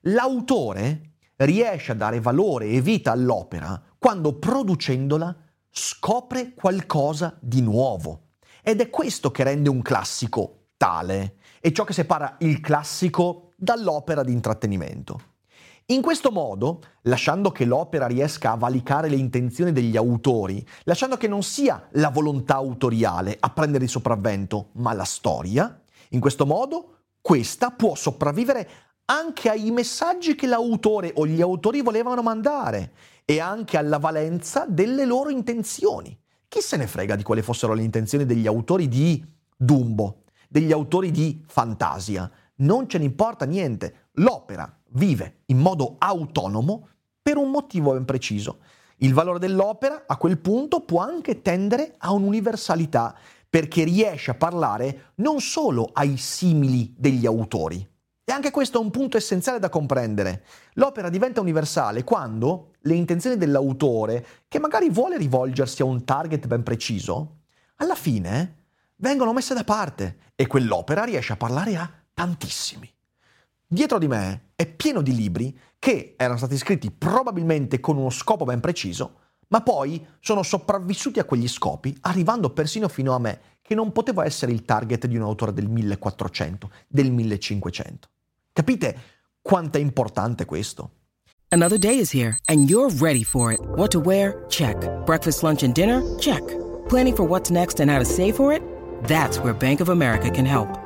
L'autore 0.00 1.12
riesce 1.36 1.92
a 1.92 1.96
dare 1.96 2.20
valore 2.20 2.66
e 2.66 2.80
vita 2.80 3.12
all'opera 3.12 3.80
quando 3.98 4.38
producendola 4.38 5.34
scopre 5.70 6.54
qualcosa 6.54 7.36
di 7.40 7.60
nuovo. 7.60 8.28
Ed 8.62 8.80
è 8.80 8.90
questo 8.90 9.30
che 9.30 9.44
rende 9.44 9.68
un 9.68 9.82
classico 9.82 10.68
tale, 10.76 11.36
è 11.60 11.70
ciò 11.72 11.84
che 11.84 11.92
separa 11.92 12.36
il 12.40 12.60
classico 12.60 13.52
dall'opera 13.56 14.22
di 14.22 14.32
intrattenimento. 14.32 15.35
In 15.90 16.02
questo 16.02 16.32
modo, 16.32 16.82
lasciando 17.02 17.52
che 17.52 17.64
l'opera 17.64 18.08
riesca 18.08 18.50
a 18.50 18.56
valicare 18.56 19.08
le 19.08 19.14
intenzioni 19.14 19.70
degli 19.70 19.96
autori, 19.96 20.66
lasciando 20.82 21.16
che 21.16 21.28
non 21.28 21.44
sia 21.44 21.86
la 21.92 22.10
volontà 22.10 22.56
autoriale 22.56 23.36
a 23.38 23.50
prendere 23.50 23.84
il 23.84 23.90
sopravvento, 23.90 24.70
ma 24.72 24.92
la 24.92 25.04
storia, 25.04 25.80
in 26.08 26.18
questo 26.18 26.44
modo 26.44 27.02
questa 27.20 27.70
può 27.70 27.94
sopravvivere 27.94 28.68
anche 29.04 29.48
ai 29.48 29.70
messaggi 29.70 30.34
che 30.34 30.48
l'autore 30.48 31.12
o 31.14 31.24
gli 31.24 31.40
autori 31.40 31.82
volevano 31.82 32.20
mandare 32.20 32.92
e 33.24 33.38
anche 33.38 33.76
alla 33.76 33.98
valenza 33.98 34.66
delle 34.68 35.04
loro 35.04 35.30
intenzioni. 35.30 36.18
Chi 36.48 36.62
se 36.62 36.76
ne 36.76 36.88
frega 36.88 37.14
di 37.14 37.22
quali 37.22 37.42
fossero 37.42 37.74
le 37.74 37.84
intenzioni 37.84 38.26
degli 38.26 38.48
autori 38.48 38.88
di 38.88 39.24
Dumbo, 39.56 40.24
degli 40.48 40.72
autori 40.72 41.12
di 41.12 41.44
Fantasia? 41.46 42.28
Non 42.56 42.88
ce 42.88 42.98
ne 42.98 43.04
importa 43.04 43.44
niente. 43.44 44.08
L'opera 44.14 44.75
vive 44.96 45.42
in 45.46 45.58
modo 45.58 45.96
autonomo 45.98 46.88
per 47.22 47.36
un 47.36 47.50
motivo 47.50 47.92
ben 47.92 48.04
preciso. 48.04 48.58
Il 48.98 49.14
valore 49.14 49.38
dell'opera 49.38 50.04
a 50.06 50.16
quel 50.16 50.38
punto 50.38 50.80
può 50.80 51.00
anche 51.00 51.42
tendere 51.42 51.94
a 51.98 52.12
un'universalità 52.12 53.14
perché 53.48 53.84
riesce 53.84 54.32
a 54.32 54.34
parlare 54.34 55.12
non 55.16 55.40
solo 55.40 55.90
ai 55.92 56.16
simili 56.16 56.94
degli 56.96 57.26
autori. 57.26 57.86
E 58.28 58.32
anche 58.32 58.50
questo 58.50 58.78
è 58.78 58.82
un 58.82 58.90
punto 58.90 59.16
essenziale 59.16 59.60
da 59.60 59.68
comprendere. 59.68 60.44
L'opera 60.74 61.08
diventa 61.08 61.40
universale 61.40 62.02
quando 62.02 62.72
le 62.80 62.94
intenzioni 62.94 63.36
dell'autore, 63.36 64.26
che 64.48 64.58
magari 64.58 64.90
vuole 64.90 65.16
rivolgersi 65.16 65.82
a 65.82 65.84
un 65.84 66.04
target 66.04 66.46
ben 66.46 66.62
preciso, 66.62 67.36
alla 67.76 67.94
fine 67.94 68.64
vengono 68.96 69.32
messe 69.32 69.54
da 69.54 69.64
parte 69.64 70.18
e 70.34 70.46
quell'opera 70.46 71.04
riesce 71.04 71.34
a 71.34 71.36
parlare 71.36 71.76
a 71.76 71.90
tantissimi. 72.12 72.95
Dietro 73.68 73.98
di 73.98 74.06
me 74.06 74.50
è 74.54 74.64
pieno 74.64 75.02
di 75.02 75.12
libri 75.12 75.58
che 75.80 76.14
erano 76.16 76.38
stati 76.38 76.56
scritti 76.56 76.92
probabilmente 76.92 77.80
con 77.80 77.96
uno 77.96 78.10
scopo 78.10 78.44
ben 78.44 78.60
preciso, 78.60 79.14
ma 79.48 79.60
poi 79.60 80.06
sono 80.20 80.44
sopravvissuti 80.44 81.18
a 81.18 81.24
quegli 81.24 81.48
scopi, 81.48 81.96
arrivando 82.02 82.50
persino 82.50 82.86
fino 82.86 83.12
a 83.12 83.18
me, 83.18 83.40
che 83.62 83.74
non 83.74 83.90
potevo 83.90 84.22
essere 84.22 84.52
il 84.52 84.64
target 84.64 85.08
di 85.08 85.16
un 85.16 85.22
autore 85.22 85.52
del 85.52 85.68
1400, 85.68 86.70
del 86.86 87.10
1500. 87.10 88.08
Capite 88.52 89.00
quanto 89.42 89.78
è 89.78 89.80
importante 89.80 90.44
questo? 90.44 90.90
Another 91.48 91.78
day 91.78 91.98
is 91.98 92.14
here 92.14 92.38
and 92.46 92.70
you're 92.70 92.94
ready 93.00 93.24
for 93.24 93.50
it. 93.50 93.58
What 93.74 93.90
to 93.90 93.98
wear? 93.98 94.44
Check. 94.48 94.76
Breakfast, 95.04 95.42
lunch 95.42 95.64
and 95.64 95.74
dinner? 95.74 96.02
Check. 96.20 96.44
Planning 96.88 97.16
for 97.16 97.26
what's 97.26 97.50
next 97.50 97.80
and 97.80 97.90
how 97.90 97.98
to 97.98 98.04
save 98.04 98.36
for 98.36 98.52
it? 98.52 98.62
That's 99.08 99.40
where 99.40 99.54
Bank 99.54 99.80
of 99.80 99.88
America 99.88 100.30
can 100.30 100.46
help. 100.46 100.85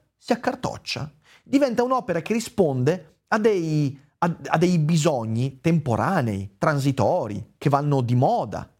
si 0.23 0.33
accartoccia, 0.33 1.11
diventa 1.43 1.81
un'opera 1.81 2.21
che 2.21 2.33
risponde 2.33 3.21
a 3.29 3.39
dei, 3.39 3.99
a, 4.19 4.37
a 4.45 4.57
dei 4.59 4.77
bisogni 4.77 5.59
temporanei, 5.61 6.57
transitori, 6.59 7.53
che 7.57 7.69
vanno 7.69 8.01
di 8.01 8.13
moda. 8.13 8.71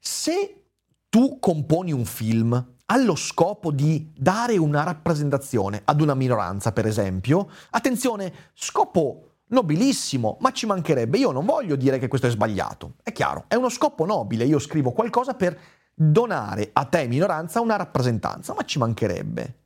Se 0.00 0.64
tu 1.08 1.38
componi 1.38 1.92
un 1.92 2.04
film 2.04 2.72
allo 2.86 3.14
scopo 3.14 3.70
di 3.70 4.12
dare 4.16 4.56
una 4.56 4.82
rappresentazione 4.82 5.80
ad 5.84 6.00
una 6.00 6.14
minoranza, 6.14 6.72
per 6.72 6.86
esempio, 6.86 7.48
attenzione, 7.70 8.50
scopo 8.52 9.36
nobilissimo, 9.50 10.38
ma 10.40 10.50
ci 10.50 10.66
mancherebbe, 10.66 11.18
io 11.18 11.30
non 11.30 11.46
voglio 11.46 11.76
dire 11.76 12.00
che 12.00 12.08
questo 12.08 12.26
è 12.26 12.30
sbagliato, 12.30 12.94
è 13.04 13.12
chiaro, 13.12 13.44
è 13.46 13.54
uno 13.54 13.68
scopo 13.68 14.04
nobile, 14.04 14.44
io 14.44 14.58
scrivo 14.58 14.90
qualcosa 14.90 15.34
per 15.34 15.56
donare 15.94 16.70
a 16.72 16.84
te 16.84 17.06
minoranza 17.06 17.60
una 17.60 17.76
rappresentanza, 17.76 18.54
ma 18.54 18.64
ci 18.64 18.80
mancherebbe. 18.80 19.58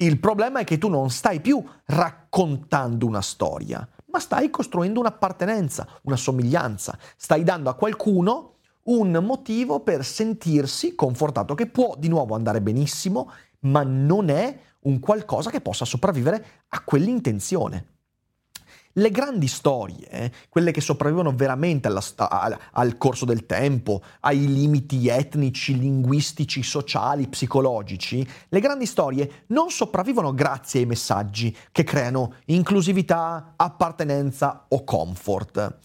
Il 0.00 0.20
problema 0.20 0.60
è 0.60 0.64
che 0.64 0.78
tu 0.78 0.88
non 0.88 1.10
stai 1.10 1.40
più 1.40 1.60
raccontando 1.86 3.04
una 3.04 3.20
storia, 3.20 3.86
ma 4.12 4.20
stai 4.20 4.48
costruendo 4.48 5.00
un'appartenenza, 5.00 5.88
una 6.02 6.14
somiglianza, 6.14 6.96
stai 7.16 7.42
dando 7.42 7.68
a 7.68 7.74
qualcuno 7.74 8.58
un 8.84 9.10
motivo 9.24 9.80
per 9.80 10.04
sentirsi 10.04 10.94
confortato, 10.94 11.56
che 11.56 11.66
può 11.66 11.96
di 11.98 12.06
nuovo 12.06 12.36
andare 12.36 12.62
benissimo, 12.62 13.32
ma 13.62 13.82
non 13.82 14.28
è 14.28 14.56
un 14.82 15.00
qualcosa 15.00 15.50
che 15.50 15.60
possa 15.60 15.84
sopravvivere 15.84 16.64
a 16.68 16.80
quell'intenzione. 16.84 17.97
Le 18.98 19.12
grandi 19.12 19.46
storie, 19.46 20.08
eh, 20.08 20.32
quelle 20.48 20.72
che 20.72 20.80
sopravvivono 20.80 21.32
veramente 21.32 21.86
alla, 21.86 22.02
al, 22.16 22.58
al 22.72 22.98
corso 22.98 23.24
del 23.24 23.46
tempo, 23.46 24.02
ai 24.20 24.52
limiti 24.52 25.06
etnici, 25.06 25.78
linguistici, 25.78 26.64
sociali, 26.64 27.28
psicologici, 27.28 28.28
le 28.48 28.58
grandi 28.60 28.86
storie 28.86 29.44
non 29.48 29.70
sopravvivono 29.70 30.34
grazie 30.34 30.80
ai 30.80 30.86
messaggi 30.86 31.56
che 31.70 31.84
creano 31.84 32.34
inclusività, 32.46 33.54
appartenenza 33.54 34.66
o 34.68 34.82
comfort. 34.82 35.78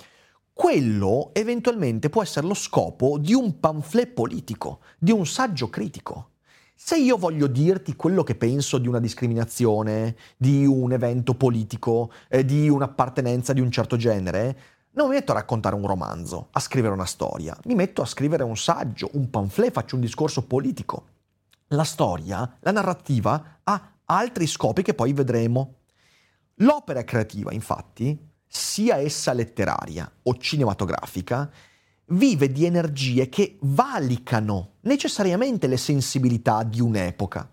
Quello 0.51 1.29
eventualmente 1.34 2.10
può 2.10 2.24
essere 2.24 2.48
lo 2.48 2.55
scopo 2.55 3.20
di 3.20 3.36
un 3.36 3.60
pamphlet 3.60 4.12
politico, 4.12 4.79
di 4.98 5.12
un 5.12 5.27
saggio 5.27 5.70
critico. 5.70 6.29
Se 6.85 6.97
io 6.97 7.15
voglio 7.15 7.47
dirti 7.47 7.95
quello 7.95 8.23
che 8.23 8.35
penso 8.35 8.77
di 8.77 8.89
una 8.89 8.99
discriminazione, 8.99 10.17
di 10.35 10.65
un 10.65 10.91
evento 10.91 11.33
politico, 11.33 12.11
eh, 12.27 12.43
di 12.43 12.67
un'appartenenza 12.67 13.53
di 13.53 13.61
un 13.61 13.71
certo 13.71 13.95
genere, 13.95 14.57
non 14.91 15.07
mi 15.07 15.15
metto 15.15 15.31
a 15.31 15.35
raccontare 15.35 15.75
un 15.75 15.87
romanzo, 15.87 16.49
a 16.51 16.59
scrivere 16.59 16.93
una 16.93 17.05
storia, 17.05 17.57
mi 17.67 17.75
metto 17.75 18.01
a 18.01 18.05
scrivere 18.05 18.43
un 18.43 18.57
saggio, 18.57 19.09
un 19.13 19.29
pamphlet, 19.29 19.71
faccio 19.71 19.95
un 19.95 20.01
discorso 20.01 20.45
politico. 20.45 21.05
La 21.67 21.85
storia, 21.85 22.57
la 22.59 22.71
narrativa, 22.71 23.59
ha 23.63 23.91
altri 24.03 24.45
scopi 24.45 24.81
che 24.81 24.93
poi 24.93 25.13
vedremo. 25.13 25.75
L'opera 26.55 27.05
creativa, 27.05 27.53
infatti, 27.53 28.31
sia 28.45 28.97
essa 28.97 29.31
letteraria 29.31 30.11
o 30.23 30.37
cinematografica, 30.37 31.49
vive 32.07 32.51
di 32.51 32.65
energie 32.65 33.29
che 33.29 33.57
valicano 33.62 34.74
necessariamente 34.81 35.67
le 35.67 35.77
sensibilità 35.77 36.63
di 36.63 36.81
un'epoca, 36.81 37.50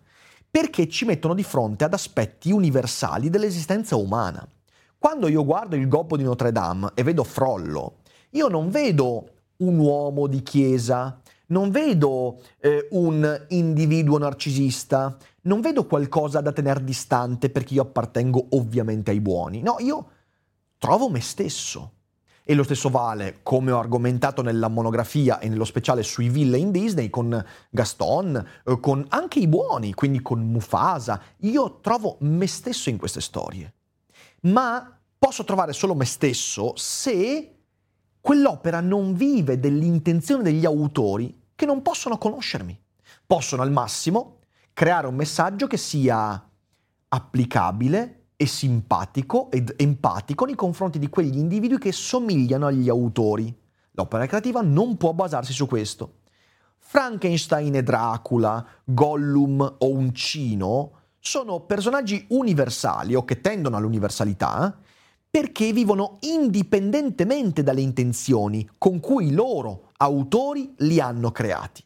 perché 0.50 0.88
ci 0.88 1.04
mettono 1.04 1.34
di 1.34 1.44
fronte 1.44 1.84
ad 1.84 1.92
aspetti 1.92 2.50
universali 2.50 3.30
dell'esistenza 3.30 3.96
umana. 3.96 4.46
Quando 4.98 5.28
io 5.28 5.44
guardo 5.44 5.76
il 5.76 5.88
gobbo 5.88 6.16
di 6.16 6.24
Notre 6.24 6.52
Dame 6.52 6.90
e 6.94 7.02
vedo 7.02 7.24
Frollo, 7.24 7.98
io 8.30 8.48
non 8.48 8.68
vedo 8.70 9.30
un 9.58 9.78
uomo 9.78 10.26
di 10.26 10.42
chiesa, 10.42 11.20
non 11.46 11.70
vedo 11.70 12.40
eh, 12.60 12.88
un 12.90 13.46
individuo 13.48 14.18
narcisista, 14.18 15.16
non 15.42 15.60
vedo 15.60 15.86
qualcosa 15.86 16.40
da 16.40 16.52
tenere 16.52 16.84
distante 16.84 17.50
perché 17.50 17.74
io 17.74 17.82
appartengo 17.82 18.48
ovviamente 18.50 19.10
ai 19.10 19.20
buoni. 19.20 19.62
No, 19.62 19.76
io 19.78 20.06
trovo 20.78 21.08
me 21.08 21.20
stesso. 21.20 21.92
E 22.50 22.54
lo 22.54 22.64
stesso 22.64 22.88
vale, 22.88 23.38
come 23.44 23.70
ho 23.70 23.78
argomentato 23.78 24.42
nella 24.42 24.66
monografia 24.66 25.38
e 25.38 25.48
nello 25.48 25.64
speciale 25.64 26.02
sui 26.02 26.28
villain 26.28 26.72
Disney, 26.72 27.08
con 27.08 27.46
Gaston, 27.70 28.44
eh, 28.64 28.80
con 28.80 29.06
anche 29.10 29.38
i 29.38 29.46
buoni, 29.46 29.94
quindi 29.94 30.20
con 30.20 30.40
Mufasa. 30.40 31.22
Io 31.42 31.78
trovo 31.78 32.16
me 32.22 32.48
stesso 32.48 32.90
in 32.90 32.96
queste 32.96 33.20
storie. 33.20 33.72
Ma 34.40 34.98
posso 35.16 35.44
trovare 35.44 35.72
solo 35.72 35.94
me 35.94 36.04
stesso 36.04 36.72
se 36.74 37.58
quell'opera 38.20 38.80
non 38.80 39.14
vive 39.14 39.60
dell'intenzione 39.60 40.42
degli 40.42 40.64
autori 40.64 41.50
che 41.54 41.66
non 41.66 41.82
possono 41.82 42.18
conoscermi. 42.18 42.76
Possono 43.28 43.62
al 43.62 43.70
massimo 43.70 44.38
creare 44.72 45.06
un 45.06 45.14
messaggio 45.14 45.68
che 45.68 45.76
sia 45.76 46.50
applicabile 47.10 48.19
e 48.40 48.46
simpatico 48.46 49.50
ed 49.50 49.74
empatico 49.76 50.46
nei 50.46 50.54
confronti 50.54 50.98
di 50.98 51.10
quegli 51.10 51.36
individui 51.36 51.76
che 51.76 51.92
somigliano 51.92 52.68
agli 52.68 52.88
autori. 52.88 53.54
L'opera 53.90 54.24
creativa 54.24 54.62
non 54.62 54.96
può 54.96 55.12
basarsi 55.12 55.52
su 55.52 55.66
questo. 55.66 56.20
Frankenstein 56.78 57.74
e 57.74 57.82
Dracula, 57.82 58.66
Gollum 58.82 59.60
o 59.60 59.90
Uncino 59.90 60.92
sono 61.18 61.60
personaggi 61.60 62.24
universali 62.30 63.14
o 63.14 63.26
che 63.26 63.42
tendono 63.42 63.76
all'universalità 63.76 64.74
perché 65.28 65.74
vivono 65.74 66.16
indipendentemente 66.20 67.62
dalle 67.62 67.82
intenzioni 67.82 68.66
con 68.78 69.00
cui 69.00 69.26
i 69.26 69.32
loro 69.32 69.90
autori 69.98 70.72
li 70.78 70.98
hanno 70.98 71.30
creati. 71.30 71.84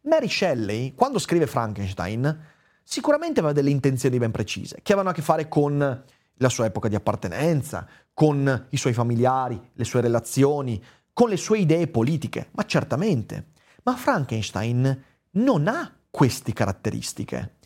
Mary 0.00 0.28
Shelley, 0.28 0.94
quando 0.94 1.20
scrive 1.20 1.46
Frankenstein, 1.46 2.56
sicuramente 2.90 3.40
aveva 3.40 3.52
delle 3.52 3.68
intenzioni 3.68 4.16
ben 4.16 4.30
precise, 4.30 4.78
che 4.82 4.92
avevano 4.92 5.10
a 5.10 5.12
che 5.12 5.20
fare 5.20 5.46
con 5.46 6.04
la 6.40 6.48
sua 6.48 6.64
epoca 6.64 6.88
di 6.88 6.94
appartenenza, 6.94 7.86
con 8.14 8.66
i 8.70 8.76
suoi 8.78 8.94
familiari, 8.94 9.60
le 9.74 9.84
sue 9.84 10.00
relazioni, 10.00 10.82
con 11.12 11.28
le 11.28 11.36
sue 11.36 11.58
idee 11.58 11.88
politiche, 11.88 12.48
ma 12.52 12.64
certamente. 12.64 13.48
Ma 13.82 13.94
Frankenstein 13.94 15.04
non 15.32 15.68
ha 15.68 15.98
queste 16.10 16.54
caratteristiche. 16.54 17.56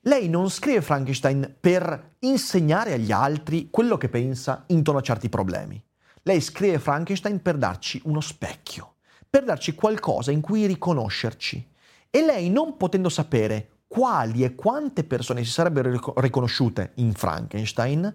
Lei 0.00 0.28
non 0.28 0.50
scrive 0.50 0.82
Frankenstein 0.82 1.58
per 1.60 2.16
insegnare 2.18 2.94
agli 2.94 3.12
altri 3.12 3.70
quello 3.70 3.96
che 3.96 4.08
pensa 4.08 4.64
intorno 4.66 4.98
a 4.98 5.04
certi 5.04 5.28
problemi. 5.28 5.80
Lei 6.22 6.40
scrive 6.40 6.80
Frankenstein 6.80 7.40
per 7.40 7.56
darci 7.56 8.00
uno 8.06 8.20
specchio, 8.20 8.96
per 9.30 9.44
darci 9.44 9.76
qualcosa 9.76 10.32
in 10.32 10.40
cui 10.40 10.66
riconoscerci. 10.66 11.70
E 12.10 12.24
lei, 12.24 12.50
non 12.50 12.76
potendo 12.76 13.08
sapere 13.08 13.71
quali 13.92 14.42
e 14.42 14.54
quante 14.54 15.04
persone 15.04 15.44
si 15.44 15.50
sarebbero 15.50 16.14
riconosciute 16.16 16.92
in 16.94 17.12
Frankenstein, 17.12 18.10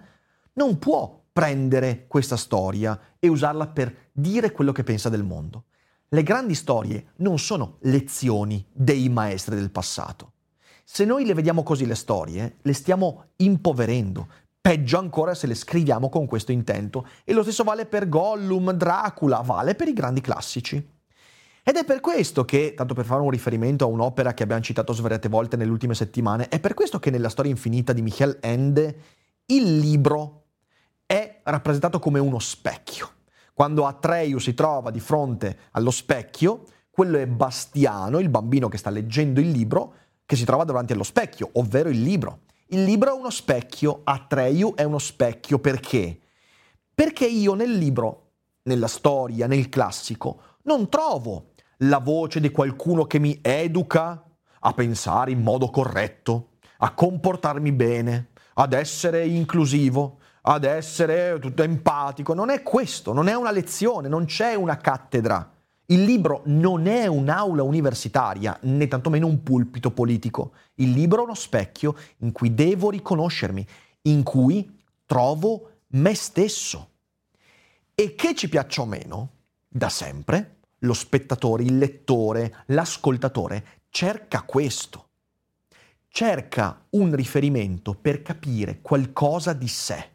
non 0.54 0.80
può 0.80 1.22
prendere 1.32 2.08
questa 2.08 2.36
storia 2.36 3.00
e 3.20 3.28
usarla 3.28 3.68
per 3.68 4.10
dire 4.12 4.52
quello 4.52 4.72
che 4.72 4.82
pensa 4.82 5.10
del 5.10 5.24
mondo. 5.24 5.66
Le 6.08 6.24
grandi 6.24 6.56
storie 6.56 7.10
non 7.18 7.38
sono 7.38 7.78
lezioni 7.82 8.66
dei 8.74 9.08
maestri 9.08 9.54
del 9.54 9.70
passato. 9.70 10.32
Se 10.84 11.06
noi 11.06 11.26
le 11.26 11.36
vediamo 11.36 11.62
così 11.62 11.86
le 11.86 11.94
storie, 11.94 12.58
le 12.60 12.74
stiamo 12.74 13.26
impoverendo. 13.36 14.28
Peggio 14.60 14.98
ancora 14.98 15.36
se 15.36 15.46
le 15.46 15.54
scriviamo 15.54 16.10
con 16.10 16.26
questo 16.26 16.52
intento. 16.52 17.08
E 17.24 17.34
lo 17.34 17.44
stesso 17.44 17.64
vale 17.64 17.86
per 17.86 18.10
Gollum, 18.10 18.72
Dracula, 18.72 19.42
vale 19.42 19.76
per 19.76 19.90
i 19.90 19.94
grandi 19.94 20.22
classici. 20.22 20.96
Ed 21.68 21.76
è 21.76 21.84
per 21.84 22.00
questo 22.00 22.46
che, 22.46 22.74
tanto 22.78 22.94
per 22.94 23.04
fare 23.04 23.22
un 23.22 23.30
riferimento 23.30 23.84
a 23.84 23.90
un'opera 23.90 24.34
che 24.34 24.42
abbiamo 24.42 24.62
citato 24.62 24.94
svariate 24.94 25.28
volte 25.28 25.58
nelle 25.58 25.70
ultime 25.70 25.96
settimane, 25.96 26.48
è 26.48 26.62
per 26.62 26.74
questo 26.74 26.98
che 26.98 27.10
nella 27.10 27.28
storia 27.28 27.52
infinita 27.52 27.92
di 27.92 28.02
Michel 28.02 28.38
Ende 28.40 29.02
il 29.48 29.78
libro 29.78 30.46
è 31.06 31.42
rappresentato 31.44 32.00
come 32.00 32.20
uno 32.20 32.40
specchio. 32.40 33.16
Quando 33.54 33.86
Atreyu 33.86 34.38
si 34.38 34.54
trova 34.54 34.92
di 34.92 35.02
fronte 35.02 35.58
allo 35.72 35.92
specchio, 35.92 36.64
quello 36.90 37.18
è 37.18 37.28
Bastiano, 37.28 38.20
il 38.20 38.30
bambino 38.30 38.70
che 38.70 38.78
sta 38.78 38.90
leggendo 38.90 39.42
il 39.42 39.50
libro, 39.50 39.94
che 40.26 40.38
si 40.38 40.46
trova 40.46 40.64
davanti 40.64 40.94
allo 40.94 41.04
specchio, 41.04 41.50
ovvero 41.56 41.90
il 41.90 42.02
libro. 42.02 42.44
Il 42.68 42.86
libro 42.86 43.14
è 43.14 43.20
uno 43.20 43.30
specchio, 43.30 44.04
Atreyu 44.06 44.74
è 44.74 44.84
uno 44.84 45.00
specchio 45.00 45.60
perché? 45.60 46.18
Perché 46.96 47.26
io 47.26 47.56
nel 47.56 47.74
libro, 47.74 48.36
nella 48.64 48.88
storia, 48.88 49.48
nel 49.48 49.68
classico, 49.68 50.56
non 50.64 50.88
trovo 50.88 51.52
la 51.78 52.00
voce 52.00 52.40
di 52.40 52.50
qualcuno 52.50 53.06
che 53.06 53.20
mi 53.20 53.40
educa 53.42 54.24
a 54.60 54.74
pensare 54.74 55.32
in 55.32 55.42
modo 55.42 55.70
corretto, 55.70 56.50
a 56.78 56.94
comportarmi 56.94 57.72
bene, 57.72 58.30
ad 58.56 58.74
essere 58.74 59.26
inclusivo, 59.26 60.20
ad 60.42 60.64
essere 60.64 61.38
tutto 61.40 61.64
empatico. 61.64 62.34
Non 62.34 62.50
è 62.50 62.64
questo, 62.64 63.14
non 63.14 63.28
è 63.28 63.36
una 63.36 63.52
lezione, 63.52 64.08
non 64.08 64.26
c'è 64.26 64.56
una 64.56 64.78
cattedra. 64.78 65.52
Il 65.90 66.04
libro 66.04 66.42
non 66.46 66.88
è 66.88 67.08
un'aula 67.08 67.64
universitaria, 67.64 68.58
né 68.64 68.88
tantomeno 68.88 69.28
un 69.28 69.42
pulpito 69.44 69.92
politico. 69.92 70.54
Il 70.76 70.92
libro 70.92 71.22
è 71.22 71.24
uno 71.24 71.34
specchio 71.34 71.96
in 72.18 72.32
cui 72.32 72.54
devo 72.54 72.90
riconoscermi, 72.90 73.66
in 74.04 74.24
cui 74.24 74.80
trovo 75.06 75.72
me 75.90 76.14
stesso. 76.14 76.90
E 77.96 78.16
che 78.16 78.36
ci 78.36 78.50
piaccia 78.50 78.82
o 78.82 78.86
meno, 78.86 79.32
da 79.68 79.90
sempre, 79.90 80.57
lo 80.80 80.94
spettatore, 80.94 81.64
il 81.64 81.78
lettore, 81.78 82.64
l'ascoltatore 82.68 83.66
cerca 83.90 84.44
questo. 84.44 85.06
Cerca 86.10 86.86
un 86.92 87.16
riferimento 87.16 87.94
per 87.94 88.22
capire 88.22 88.80
qualcosa 88.82 89.54
di 89.54 89.68
sé. 89.68 90.10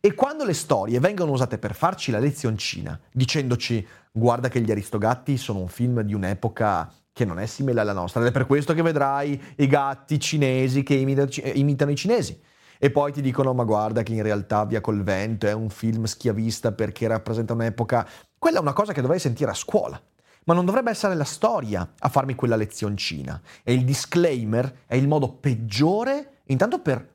E 0.00 0.14
quando 0.14 0.44
le 0.44 0.52
storie 0.52 1.00
vengono 1.00 1.32
usate 1.32 1.58
per 1.58 1.74
farci 1.74 2.10
la 2.10 2.18
lezioncina, 2.18 3.00
dicendoci 3.10 3.86
guarda 4.12 4.48
che 4.48 4.60
gli 4.60 4.70
Aristogatti 4.70 5.36
sono 5.36 5.60
un 5.60 5.68
film 5.68 6.02
di 6.02 6.12
un'epoca 6.12 6.92
che 7.12 7.24
non 7.24 7.38
è 7.38 7.46
simile 7.46 7.80
alla 7.80 7.92
nostra, 7.92 8.20
ed 8.20 8.26
è 8.26 8.30
per 8.32 8.46
questo 8.46 8.74
che 8.74 8.82
vedrai 8.82 9.40
i 9.56 9.66
gatti 9.66 10.20
cinesi 10.20 10.82
che 10.82 10.94
imitano 10.94 11.90
i 11.90 11.96
cinesi. 11.96 12.38
E 12.78 12.90
poi 12.90 13.12
ti 13.12 13.20
dicono 13.20 13.54
ma 13.54 13.64
guarda 13.64 14.02
che 14.02 14.12
in 14.12 14.22
realtà 14.22 14.64
Via 14.64 14.80
col 14.80 15.02
vento 15.02 15.46
è 15.46 15.52
un 15.52 15.70
film 15.70 16.04
schiavista 16.04 16.72
perché 16.72 17.06
rappresenta 17.06 17.52
un'epoca 17.52 18.06
quella 18.44 18.58
è 18.58 18.60
una 18.60 18.74
cosa 18.74 18.92
che 18.92 19.00
dovrei 19.00 19.18
sentire 19.18 19.50
a 19.50 19.54
scuola. 19.54 19.98
Ma 20.44 20.52
non 20.52 20.66
dovrebbe 20.66 20.90
essere 20.90 21.14
la 21.14 21.24
storia 21.24 21.94
a 21.98 22.08
farmi 22.10 22.34
quella 22.34 22.56
lezioncina. 22.56 23.40
E 23.62 23.72
il 23.72 23.86
disclaimer 23.86 24.80
è 24.86 24.96
il 24.96 25.08
modo 25.08 25.30
peggiore, 25.30 26.40
intanto 26.48 26.80
per 26.80 27.08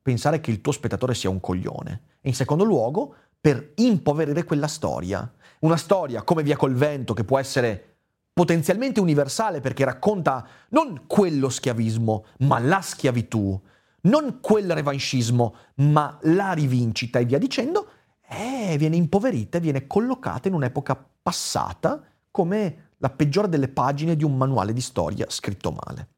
pensare 0.00 0.40
che 0.40 0.52
il 0.52 0.60
tuo 0.60 0.70
spettatore 0.70 1.14
sia 1.14 1.28
un 1.28 1.40
coglione, 1.40 2.02
e 2.20 2.28
in 2.28 2.36
secondo 2.36 2.62
luogo 2.62 3.16
per 3.40 3.72
impoverire 3.74 4.44
quella 4.44 4.68
storia. 4.68 5.28
Una 5.62 5.76
storia 5.76 6.22
come 6.22 6.44
Via 6.44 6.56
col 6.56 6.74
vento 6.74 7.14
che 7.14 7.24
può 7.24 7.40
essere 7.40 7.96
potenzialmente 8.32 9.00
universale 9.00 9.58
perché 9.58 9.84
racconta 9.84 10.46
non 10.68 11.02
quello 11.08 11.48
schiavismo, 11.48 12.26
ma 12.40 12.60
la 12.60 12.80
schiavitù, 12.80 13.60
non 14.02 14.40
quel 14.40 14.72
revanchismo, 14.72 15.54
ma 15.76 16.18
la 16.22 16.52
rivincita 16.52 17.18
e 17.18 17.24
via 17.24 17.38
dicendo, 17.38 17.88
eh, 18.28 18.76
viene 18.78 18.96
impoverita 18.96 19.58
e 19.58 19.60
viene 19.60 19.86
collocata 19.86 20.48
in 20.48 20.54
un'epoca 20.54 20.96
passata 21.22 22.02
come 22.30 22.90
la 22.98 23.10
peggiore 23.10 23.48
delle 23.48 23.68
pagine 23.68 24.16
di 24.16 24.24
un 24.24 24.36
manuale 24.36 24.72
di 24.72 24.80
storia 24.80 25.26
scritto 25.28 25.72
male. 25.72 26.08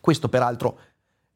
Questo 0.00 0.28
peraltro 0.28 0.78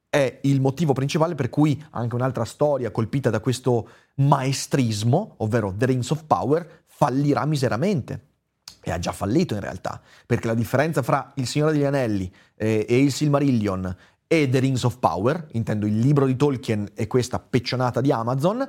è 0.08 0.40
il 0.42 0.60
motivo 0.60 0.92
principale 0.92 1.34
per 1.34 1.50
cui 1.50 1.82
anche 1.90 2.14
un'altra 2.14 2.44
storia 2.44 2.90
colpita 2.90 3.30
da 3.30 3.40
questo 3.40 3.88
maestrismo, 4.16 5.34
ovvero 5.38 5.72
The 5.76 5.86
Rings 5.86 6.10
of 6.10 6.24
Power, 6.24 6.82
fallirà 6.86 7.44
miseramente. 7.46 8.26
E 8.82 8.90
ha 8.90 8.98
già 8.98 9.12
fallito 9.12 9.54
in 9.54 9.60
realtà, 9.60 10.00
perché 10.26 10.46
la 10.46 10.54
differenza 10.54 11.02
fra 11.02 11.32
Il 11.34 11.46
Signore 11.46 11.72
degli 11.72 11.84
Anelli 11.84 12.32
eh, 12.56 12.86
e 12.88 12.98
il 12.98 13.12
Silmarillion 13.12 13.96
e 14.32 14.48
The 14.48 14.60
Rings 14.60 14.84
of 14.84 14.98
Power, 15.00 15.48
intendo 15.54 15.86
il 15.86 15.98
libro 15.98 16.24
di 16.24 16.36
Tolkien 16.36 16.88
e 16.94 17.08
questa 17.08 17.40
peccionata 17.40 18.00
di 18.00 18.12
Amazon, 18.12 18.64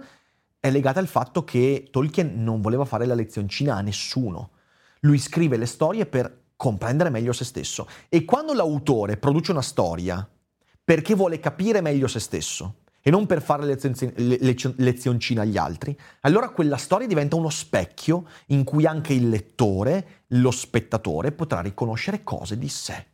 è 0.59 0.71
legata 0.71 0.99
al 0.99 1.05
fatto 1.05 1.43
che 1.43 1.89
Tolkien 1.91 2.43
non 2.43 2.61
voleva 2.61 2.83
fare 2.83 3.05
la 3.05 3.13
lezioncina 3.13 3.75
a 3.75 3.81
nessuno. 3.81 4.53
Lui 5.01 5.19
scrive 5.19 5.57
le 5.57 5.67
storie 5.67 6.07
per 6.07 6.45
comprendere 6.55 7.11
meglio 7.11 7.31
se 7.31 7.45
stesso. 7.45 7.87
E 8.09 8.25
quando 8.25 8.53
l'autore 8.53 9.17
produce 9.17 9.51
una 9.51 9.61
storia 9.61 10.27
perché 10.83 11.13
vuole 11.13 11.39
capire 11.39 11.79
meglio 11.79 12.07
se 12.07 12.19
stesso 12.19 12.77
e 12.99 13.11
non 13.11 13.27
per 13.27 13.43
fare 13.43 13.63
lezioncina 13.67 15.43
agli 15.43 15.57
altri, 15.57 15.95
allora 16.21 16.49
quella 16.49 16.77
storia 16.77 17.05
diventa 17.05 17.35
uno 17.35 17.51
specchio 17.51 18.25
in 18.47 18.63
cui 18.63 18.87
anche 18.87 19.13
il 19.13 19.29
lettore, 19.29 20.23
lo 20.29 20.49
spettatore, 20.49 21.31
potrà 21.31 21.61
riconoscere 21.61 22.23
cose 22.23 22.57
di 22.57 22.67
sé. 22.67 23.09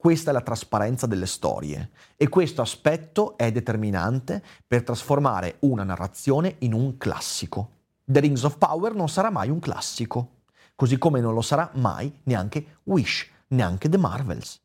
Questa 0.00 0.30
è 0.30 0.32
la 0.32 0.40
trasparenza 0.40 1.06
delle 1.06 1.26
storie 1.26 1.90
e 2.16 2.30
questo 2.30 2.62
aspetto 2.62 3.36
è 3.36 3.52
determinante 3.52 4.42
per 4.66 4.82
trasformare 4.82 5.56
una 5.58 5.84
narrazione 5.84 6.56
in 6.60 6.72
un 6.72 6.96
classico. 6.96 7.72
The 8.02 8.20
Rings 8.20 8.44
of 8.44 8.56
Power 8.56 8.94
non 8.94 9.10
sarà 9.10 9.28
mai 9.28 9.50
un 9.50 9.58
classico, 9.58 10.36
così 10.74 10.96
come 10.96 11.20
non 11.20 11.34
lo 11.34 11.42
sarà 11.42 11.70
mai 11.74 12.10
neanche 12.22 12.78
Wish, 12.84 13.28
neanche 13.48 13.90
The 13.90 13.98
Marvels. 13.98 14.58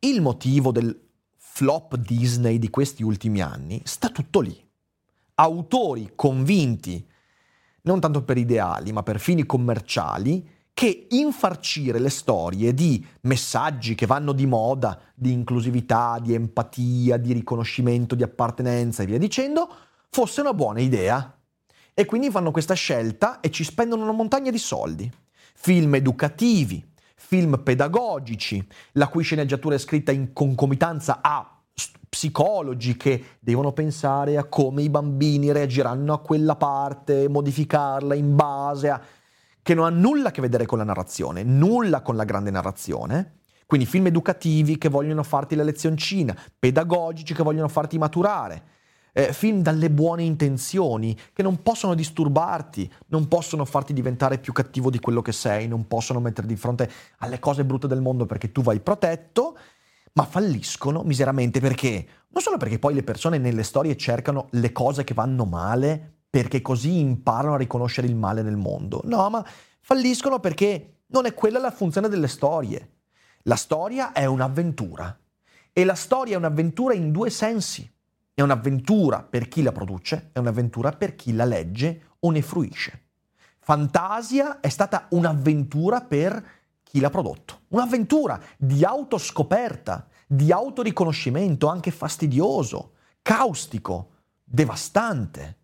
Il 0.00 0.20
motivo 0.20 0.70
del 0.70 1.08
flop 1.38 1.96
Disney 1.96 2.58
di 2.58 2.68
questi 2.68 3.02
ultimi 3.02 3.40
anni 3.40 3.80
sta 3.86 4.10
tutto 4.10 4.40
lì. 4.40 4.70
Autori 5.36 6.12
convinti, 6.14 7.08
non 7.84 8.00
tanto 8.00 8.22
per 8.22 8.36
ideali, 8.36 8.92
ma 8.92 9.02
per 9.02 9.18
fini 9.18 9.46
commerciali, 9.46 10.46
che 10.74 11.06
infarcire 11.10 12.00
le 12.00 12.10
storie 12.10 12.74
di 12.74 13.06
messaggi 13.22 13.94
che 13.94 14.06
vanno 14.06 14.32
di 14.32 14.44
moda, 14.44 15.00
di 15.14 15.30
inclusività, 15.30 16.18
di 16.20 16.34
empatia, 16.34 17.16
di 17.16 17.32
riconoscimento, 17.32 18.16
di 18.16 18.24
appartenenza 18.24 19.04
e 19.04 19.06
via 19.06 19.18
dicendo, 19.18 19.72
fosse 20.10 20.40
una 20.40 20.52
buona 20.52 20.80
idea. 20.80 21.38
E 21.94 22.04
quindi 22.06 22.28
fanno 22.28 22.50
questa 22.50 22.74
scelta 22.74 23.38
e 23.38 23.52
ci 23.52 23.62
spendono 23.62 24.02
una 24.02 24.12
montagna 24.12 24.50
di 24.50 24.58
soldi. 24.58 25.08
Film 25.54 25.94
educativi, 25.94 26.84
film 27.14 27.62
pedagogici, 27.62 28.66
la 28.92 29.06
cui 29.06 29.22
sceneggiatura 29.22 29.76
è 29.76 29.78
scritta 29.78 30.10
in 30.10 30.32
concomitanza 30.32 31.20
a 31.22 31.62
psicologi 32.08 32.96
che 32.96 33.24
devono 33.38 33.72
pensare 33.72 34.36
a 34.36 34.44
come 34.44 34.82
i 34.82 34.90
bambini 34.90 35.52
reagiranno 35.52 36.12
a 36.12 36.20
quella 36.20 36.56
parte, 36.56 37.28
modificarla 37.28 38.14
in 38.14 38.34
base 38.34 38.88
a 38.90 39.00
che 39.64 39.74
non 39.74 39.86
ha 39.86 39.88
nulla 39.88 40.28
a 40.28 40.30
che 40.30 40.42
vedere 40.42 40.66
con 40.66 40.76
la 40.76 40.84
narrazione, 40.84 41.42
nulla 41.42 42.02
con 42.02 42.16
la 42.16 42.24
grande 42.24 42.50
narrazione. 42.50 43.38
Quindi 43.64 43.86
film 43.86 44.06
educativi 44.06 44.76
che 44.76 44.90
vogliono 44.90 45.22
farti 45.22 45.54
la 45.54 45.62
lezioncina, 45.62 46.36
pedagogici 46.58 47.32
che 47.32 47.42
vogliono 47.42 47.68
farti 47.68 47.96
maturare, 47.96 48.62
eh, 49.14 49.32
film 49.32 49.62
dalle 49.62 49.90
buone 49.90 50.22
intenzioni 50.22 51.18
che 51.32 51.42
non 51.42 51.62
possono 51.62 51.94
disturbarti, 51.94 52.92
non 53.06 53.26
possono 53.26 53.64
farti 53.64 53.94
diventare 53.94 54.36
più 54.36 54.52
cattivo 54.52 54.90
di 54.90 55.00
quello 55.00 55.22
che 55.22 55.32
sei, 55.32 55.66
non 55.66 55.88
possono 55.88 56.20
metterti 56.20 56.52
di 56.52 56.60
fronte 56.60 56.90
alle 57.20 57.38
cose 57.38 57.64
brutte 57.64 57.86
del 57.86 58.02
mondo 58.02 58.26
perché 58.26 58.52
tu 58.52 58.60
vai 58.60 58.80
protetto, 58.80 59.56
ma 60.12 60.26
falliscono 60.26 61.02
miseramente 61.04 61.58
perché? 61.60 62.06
Non 62.28 62.42
solo 62.42 62.58
perché 62.58 62.78
poi 62.78 62.92
le 62.92 63.02
persone 63.02 63.38
nelle 63.38 63.62
storie 63.62 63.96
cercano 63.96 64.48
le 64.50 64.72
cose 64.72 65.04
che 65.04 65.14
vanno 65.14 65.46
male 65.46 66.12
perché 66.34 66.62
così 66.62 66.98
imparano 66.98 67.54
a 67.54 67.58
riconoscere 67.58 68.08
il 68.08 68.16
male 68.16 68.42
nel 68.42 68.56
mondo. 68.56 69.02
No, 69.04 69.30
ma 69.30 69.46
falliscono 69.78 70.40
perché 70.40 71.02
non 71.06 71.26
è 71.26 71.32
quella 71.32 71.60
la 71.60 71.70
funzione 71.70 72.08
delle 72.08 72.26
storie. 72.26 72.94
La 73.42 73.54
storia 73.54 74.10
è 74.10 74.24
un'avventura 74.24 75.16
e 75.72 75.84
la 75.84 75.94
storia 75.94 76.34
è 76.34 76.36
un'avventura 76.36 76.92
in 76.92 77.12
due 77.12 77.30
sensi. 77.30 77.88
È 78.34 78.40
un'avventura 78.42 79.22
per 79.22 79.46
chi 79.46 79.62
la 79.62 79.70
produce, 79.70 80.30
è 80.32 80.40
un'avventura 80.40 80.90
per 80.90 81.14
chi 81.14 81.32
la 81.34 81.44
legge 81.44 82.16
o 82.18 82.32
ne 82.32 82.42
fruisce. 82.42 83.02
Fantasia 83.60 84.58
è 84.58 84.68
stata 84.70 85.06
un'avventura 85.10 86.00
per 86.00 86.44
chi 86.82 86.98
l'ha 86.98 87.10
prodotto. 87.10 87.60
Un'avventura 87.68 88.40
di 88.56 88.84
autoscoperta, 88.84 90.08
di 90.26 90.50
autoriconoscimento 90.50 91.68
anche 91.68 91.92
fastidioso, 91.92 92.94
caustico, 93.22 94.08
devastante. 94.42 95.58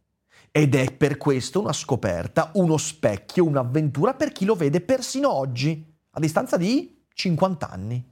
Ed 0.52 0.74
è 0.74 0.92
per 0.92 1.16
questo 1.16 1.60
una 1.60 1.72
scoperta, 1.72 2.50
uno 2.54 2.76
specchio, 2.76 3.44
un'avventura 3.44 4.14
per 4.14 4.32
chi 4.32 4.44
lo 4.44 4.56
vede 4.56 4.80
persino 4.80 5.32
oggi, 5.32 5.96
a 6.10 6.18
distanza 6.18 6.56
di 6.56 7.04
50 7.12 7.70
anni. 7.70 8.04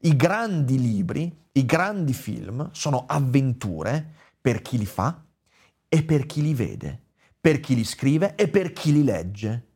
I 0.00 0.16
grandi 0.16 0.80
libri, 0.80 1.32
i 1.52 1.64
grandi 1.64 2.14
film 2.14 2.68
sono 2.72 3.04
avventure 3.06 4.14
per 4.40 4.60
chi 4.60 4.76
li 4.76 4.86
fa 4.86 5.24
e 5.88 6.02
per 6.02 6.26
chi 6.26 6.42
li 6.42 6.52
vede, 6.52 7.00
per 7.40 7.60
chi 7.60 7.76
li 7.76 7.84
scrive 7.84 8.34
e 8.34 8.48
per 8.48 8.72
chi 8.72 8.92
li 8.92 9.04
legge. 9.04 9.66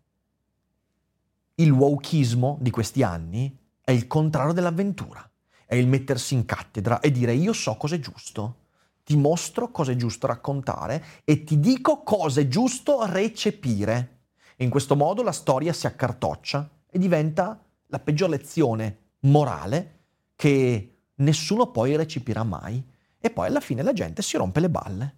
Il 1.55 1.70
wokismo 1.70 2.59
di 2.61 2.70
questi 2.70 3.05
anni 3.05 3.57
è 3.81 3.92
il 3.92 4.09
contrario 4.09 4.53
dell'avventura, 4.53 5.31
è 5.64 5.77
il 5.77 5.87
mettersi 5.87 6.35
in 6.35 6.46
cattedra 6.46 6.99
e 6.99 7.12
dire 7.12 7.33
io 7.33 7.53
so 7.53 7.77
cosa 7.77 7.94
è 7.94 8.01
giusto 8.01 8.64
ti 9.07 9.16
mostro 9.16 9.71
cosa 9.71 9.92
è 9.92 9.95
giusto 9.95 10.27
raccontare 10.27 11.05
e 11.23 11.45
ti 11.45 11.61
dico 11.61 12.03
cosa 12.03 12.40
è 12.40 12.49
giusto 12.49 13.07
recepire. 13.07 14.14
in 14.57 14.69
questo 14.69 14.97
modo 14.97 15.23
la 15.23 15.31
storia 15.31 15.73
si 15.73 15.87
accartoccia 15.87 16.69
e 16.90 16.99
diventa 16.99 17.62
la 17.87 18.01
peggior 18.01 18.29
lezione 18.29 18.99
morale 19.21 19.99
che 20.35 20.97
nessuno 21.14 21.71
poi 21.71 21.95
recepirà 21.95 22.42
mai 22.42 22.83
e 23.21 23.31
poi 23.31 23.47
alla 23.47 23.61
fine 23.61 23.83
la 23.83 23.92
gente 23.92 24.23
si 24.23 24.37
rompe 24.37 24.59
le 24.59 24.71
balle. 24.71 25.16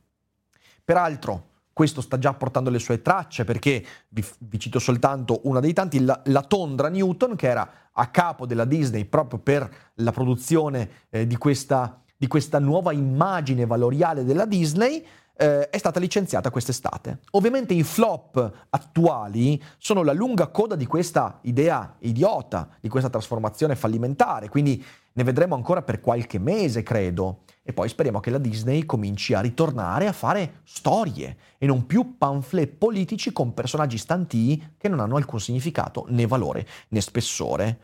Peraltro, 0.85 1.47
questo 1.73 2.03
sta 2.03 2.19
già 2.19 2.35
portando 2.35 2.69
le 2.69 2.81
sue 2.81 3.01
tracce 3.01 3.45
perché 3.45 3.83
vi, 4.09 4.23
vi 4.41 4.61
cito 4.61 4.79
soltanto 4.79 5.41
una 5.45 5.61
dei 5.61 5.73
tanti, 5.73 6.01
la, 6.01 6.21
la, 6.27 6.43
Tondra 6.43 6.91
Newton 6.91 7.37
che 7.37 7.49
era 7.49 7.91
a 7.91 8.07
capo 8.09 8.45
della 8.45 8.67
Disney 8.67 9.07
proprio 9.07 9.39
per 9.39 9.93
la 9.95 10.13
produzione 10.13 11.07
eh, 11.09 11.27
di 11.27 11.37
questa 11.37 12.03
di 12.19 12.27
questa 12.27 12.59
nuova 12.59 12.93
immagine 12.93 13.65
valoriale 13.65 14.25
della 14.25 14.45
Disney 14.45 15.07
eh, 15.41 15.71
è 15.71 15.79
stata 15.79 16.01
licenziata 16.01 16.51
quest'estate. 16.51 17.21
Ovviamente 17.31 17.73
i 17.73 17.85
flop 17.85 18.67
attuali 18.71 19.63
sono 19.79 20.03
la 20.03 20.13
lunga 20.13 20.49
coda 20.49 20.75
di 20.75 20.85
questa 20.85 21.39
idea 21.43 21.95
idiota, 22.01 22.69
di 22.81 22.89
questa 22.89 23.09
trasformazione 23.09 23.77
fallimentare, 23.77 24.49
quindi 24.49 24.85
ne 25.13 25.25
vedremo 25.25 25.55
ancora 25.55 25.83
per 25.83 26.01
qualche 26.01 26.41
mese, 26.41 26.83
credo. 26.83 27.43
E 27.63 27.73
poi 27.73 27.89
speriamo 27.89 28.19
che 28.19 28.31
la 28.31 28.39
Disney 28.39 28.85
cominci 28.85 29.35
a 29.35 29.41
ritornare 29.41 30.09
a 30.09 30.13
fare 30.13 30.61
storie 30.65 31.37
e 31.59 31.67
non 31.67 31.87
più 31.87 32.17
pamphlet 32.19 32.73
politici 32.77 33.33
con 33.33 33.55
personaggi 33.55 33.99
stantii 33.99 34.75
che 34.77 34.89
non 34.89 34.99
hanno 34.99 35.17
alcun 35.17 35.39
significato, 35.39 36.07
né 36.09 36.27
valore, 36.27 36.67
né 36.89 37.01
spessore. 37.01 37.79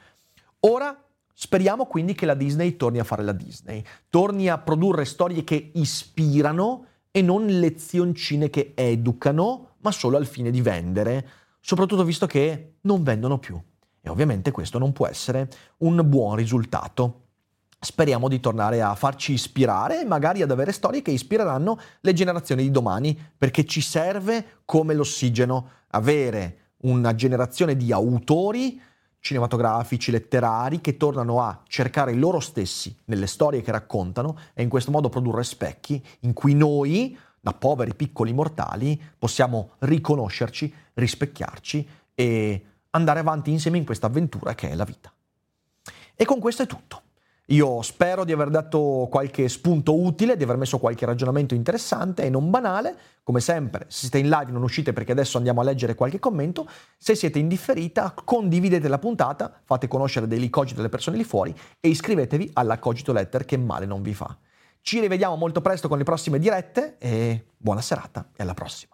Ora 0.60 1.03
Speriamo 1.36 1.86
quindi 1.86 2.14
che 2.14 2.26
la 2.26 2.34
Disney 2.34 2.76
torni 2.76 3.00
a 3.00 3.04
fare 3.04 3.24
la 3.24 3.32
Disney, 3.32 3.82
torni 4.08 4.48
a 4.48 4.58
produrre 4.58 5.04
storie 5.04 5.42
che 5.42 5.72
ispirano 5.74 6.86
e 7.10 7.22
non 7.22 7.44
lezioncine 7.46 8.48
che 8.50 8.72
educano, 8.76 9.74
ma 9.80 9.90
solo 9.90 10.16
al 10.16 10.26
fine 10.26 10.52
di 10.52 10.62
vendere, 10.62 11.28
soprattutto 11.60 12.04
visto 12.04 12.26
che 12.26 12.76
non 12.82 13.02
vendono 13.02 13.38
più. 13.38 13.60
E 14.00 14.08
ovviamente 14.08 14.52
questo 14.52 14.78
non 14.78 14.92
può 14.92 15.08
essere 15.08 15.48
un 15.78 16.00
buon 16.08 16.36
risultato. 16.36 17.22
Speriamo 17.80 18.28
di 18.28 18.38
tornare 18.38 18.80
a 18.80 18.94
farci 18.94 19.32
ispirare 19.32 20.02
e 20.02 20.04
magari 20.04 20.40
ad 20.40 20.52
avere 20.52 20.70
storie 20.70 21.02
che 21.02 21.10
ispireranno 21.10 21.78
le 22.00 22.12
generazioni 22.12 22.62
di 22.62 22.70
domani, 22.70 23.18
perché 23.36 23.64
ci 23.64 23.80
serve 23.80 24.60
come 24.64 24.94
l'ossigeno 24.94 25.70
avere 25.88 26.74
una 26.82 27.14
generazione 27.14 27.76
di 27.76 27.92
autori 27.92 28.80
cinematografici, 29.24 30.10
letterari, 30.10 30.82
che 30.82 30.98
tornano 30.98 31.40
a 31.40 31.62
cercare 31.66 32.12
loro 32.12 32.40
stessi 32.40 32.94
nelle 33.06 33.26
storie 33.26 33.62
che 33.62 33.72
raccontano 33.72 34.37
e 34.52 34.62
in 34.62 34.68
questo 34.68 34.90
modo 34.90 35.08
produrre 35.08 35.42
specchi 35.44 36.04
in 36.20 36.34
cui 36.34 36.52
noi, 36.52 37.18
da 37.40 37.54
poveri 37.54 37.94
piccoli 37.94 38.34
mortali, 38.34 39.00
possiamo 39.18 39.70
riconoscerci, 39.78 40.72
rispecchiarci 40.92 41.88
e 42.14 42.64
andare 42.90 43.20
avanti 43.20 43.50
insieme 43.50 43.78
in 43.78 43.87
questa 43.87 44.08
avventura 44.08 44.54
che 44.54 44.68
è 44.68 44.74
la 44.74 44.84
vita. 44.84 45.10
E 46.14 46.24
con 46.26 46.38
questo 46.38 46.62
è 46.62 46.66
tutto. 46.66 47.03
Io 47.48 47.83
spero 47.83 48.24
di 48.24 48.33
aver 48.33 48.48
dato 48.48 49.07
qualche 49.11 49.50
spunto 49.50 49.94
utile, 50.00 50.35
di 50.37 50.44
aver 50.44 50.57
messo 50.57 50.78
qualche 50.78 51.04
ragionamento 51.04 51.54
interessante 51.54 52.22
e 52.22 52.30
non 52.30 52.48
banale. 52.48 52.96
Come 53.22 53.40
sempre, 53.40 53.85
se 53.88 54.00
siete 54.09 54.16
in 54.16 54.30
live 54.30 54.50
non 54.50 54.62
uscite 54.62 54.94
perché 54.94 55.12
adesso 55.12 55.37
andiamo 55.37 55.61
a 55.61 55.64
leggere 55.64 55.94
qualche 55.94 56.18
commento. 56.18 56.66
Se 56.96 57.14
siete 57.14 57.38
in 57.38 57.48
differita, 57.48 58.14
condividete 58.24 58.88
la 58.88 58.98
puntata, 58.98 59.52
fate 59.62 59.88
conoscere 59.88 60.26
dei 60.26 60.48
cogito 60.48 60.76
delle 60.76 60.88
persone 60.88 61.18
lì 61.18 61.24
fuori 61.24 61.54
e 61.80 61.88
iscrivetevi 61.88 62.52
alla 62.54 62.78
Cogito 62.78 63.12
Letter 63.12 63.44
che 63.44 63.59
male 63.59 63.85
non 63.85 64.00
vi 64.00 64.14
fa. 64.14 64.35
Ci 64.80 65.00
rivediamo 65.00 65.37
molto 65.37 65.61
presto 65.61 65.87
con 65.87 65.98
le 65.98 66.04
prossime 66.04 66.38
dirette 66.38 66.96
e 66.98 67.44
buona 67.59 67.83
serata 67.83 68.30
e 68.35 68.42
alla 68.42 68.54
prossima. 68.54 68.93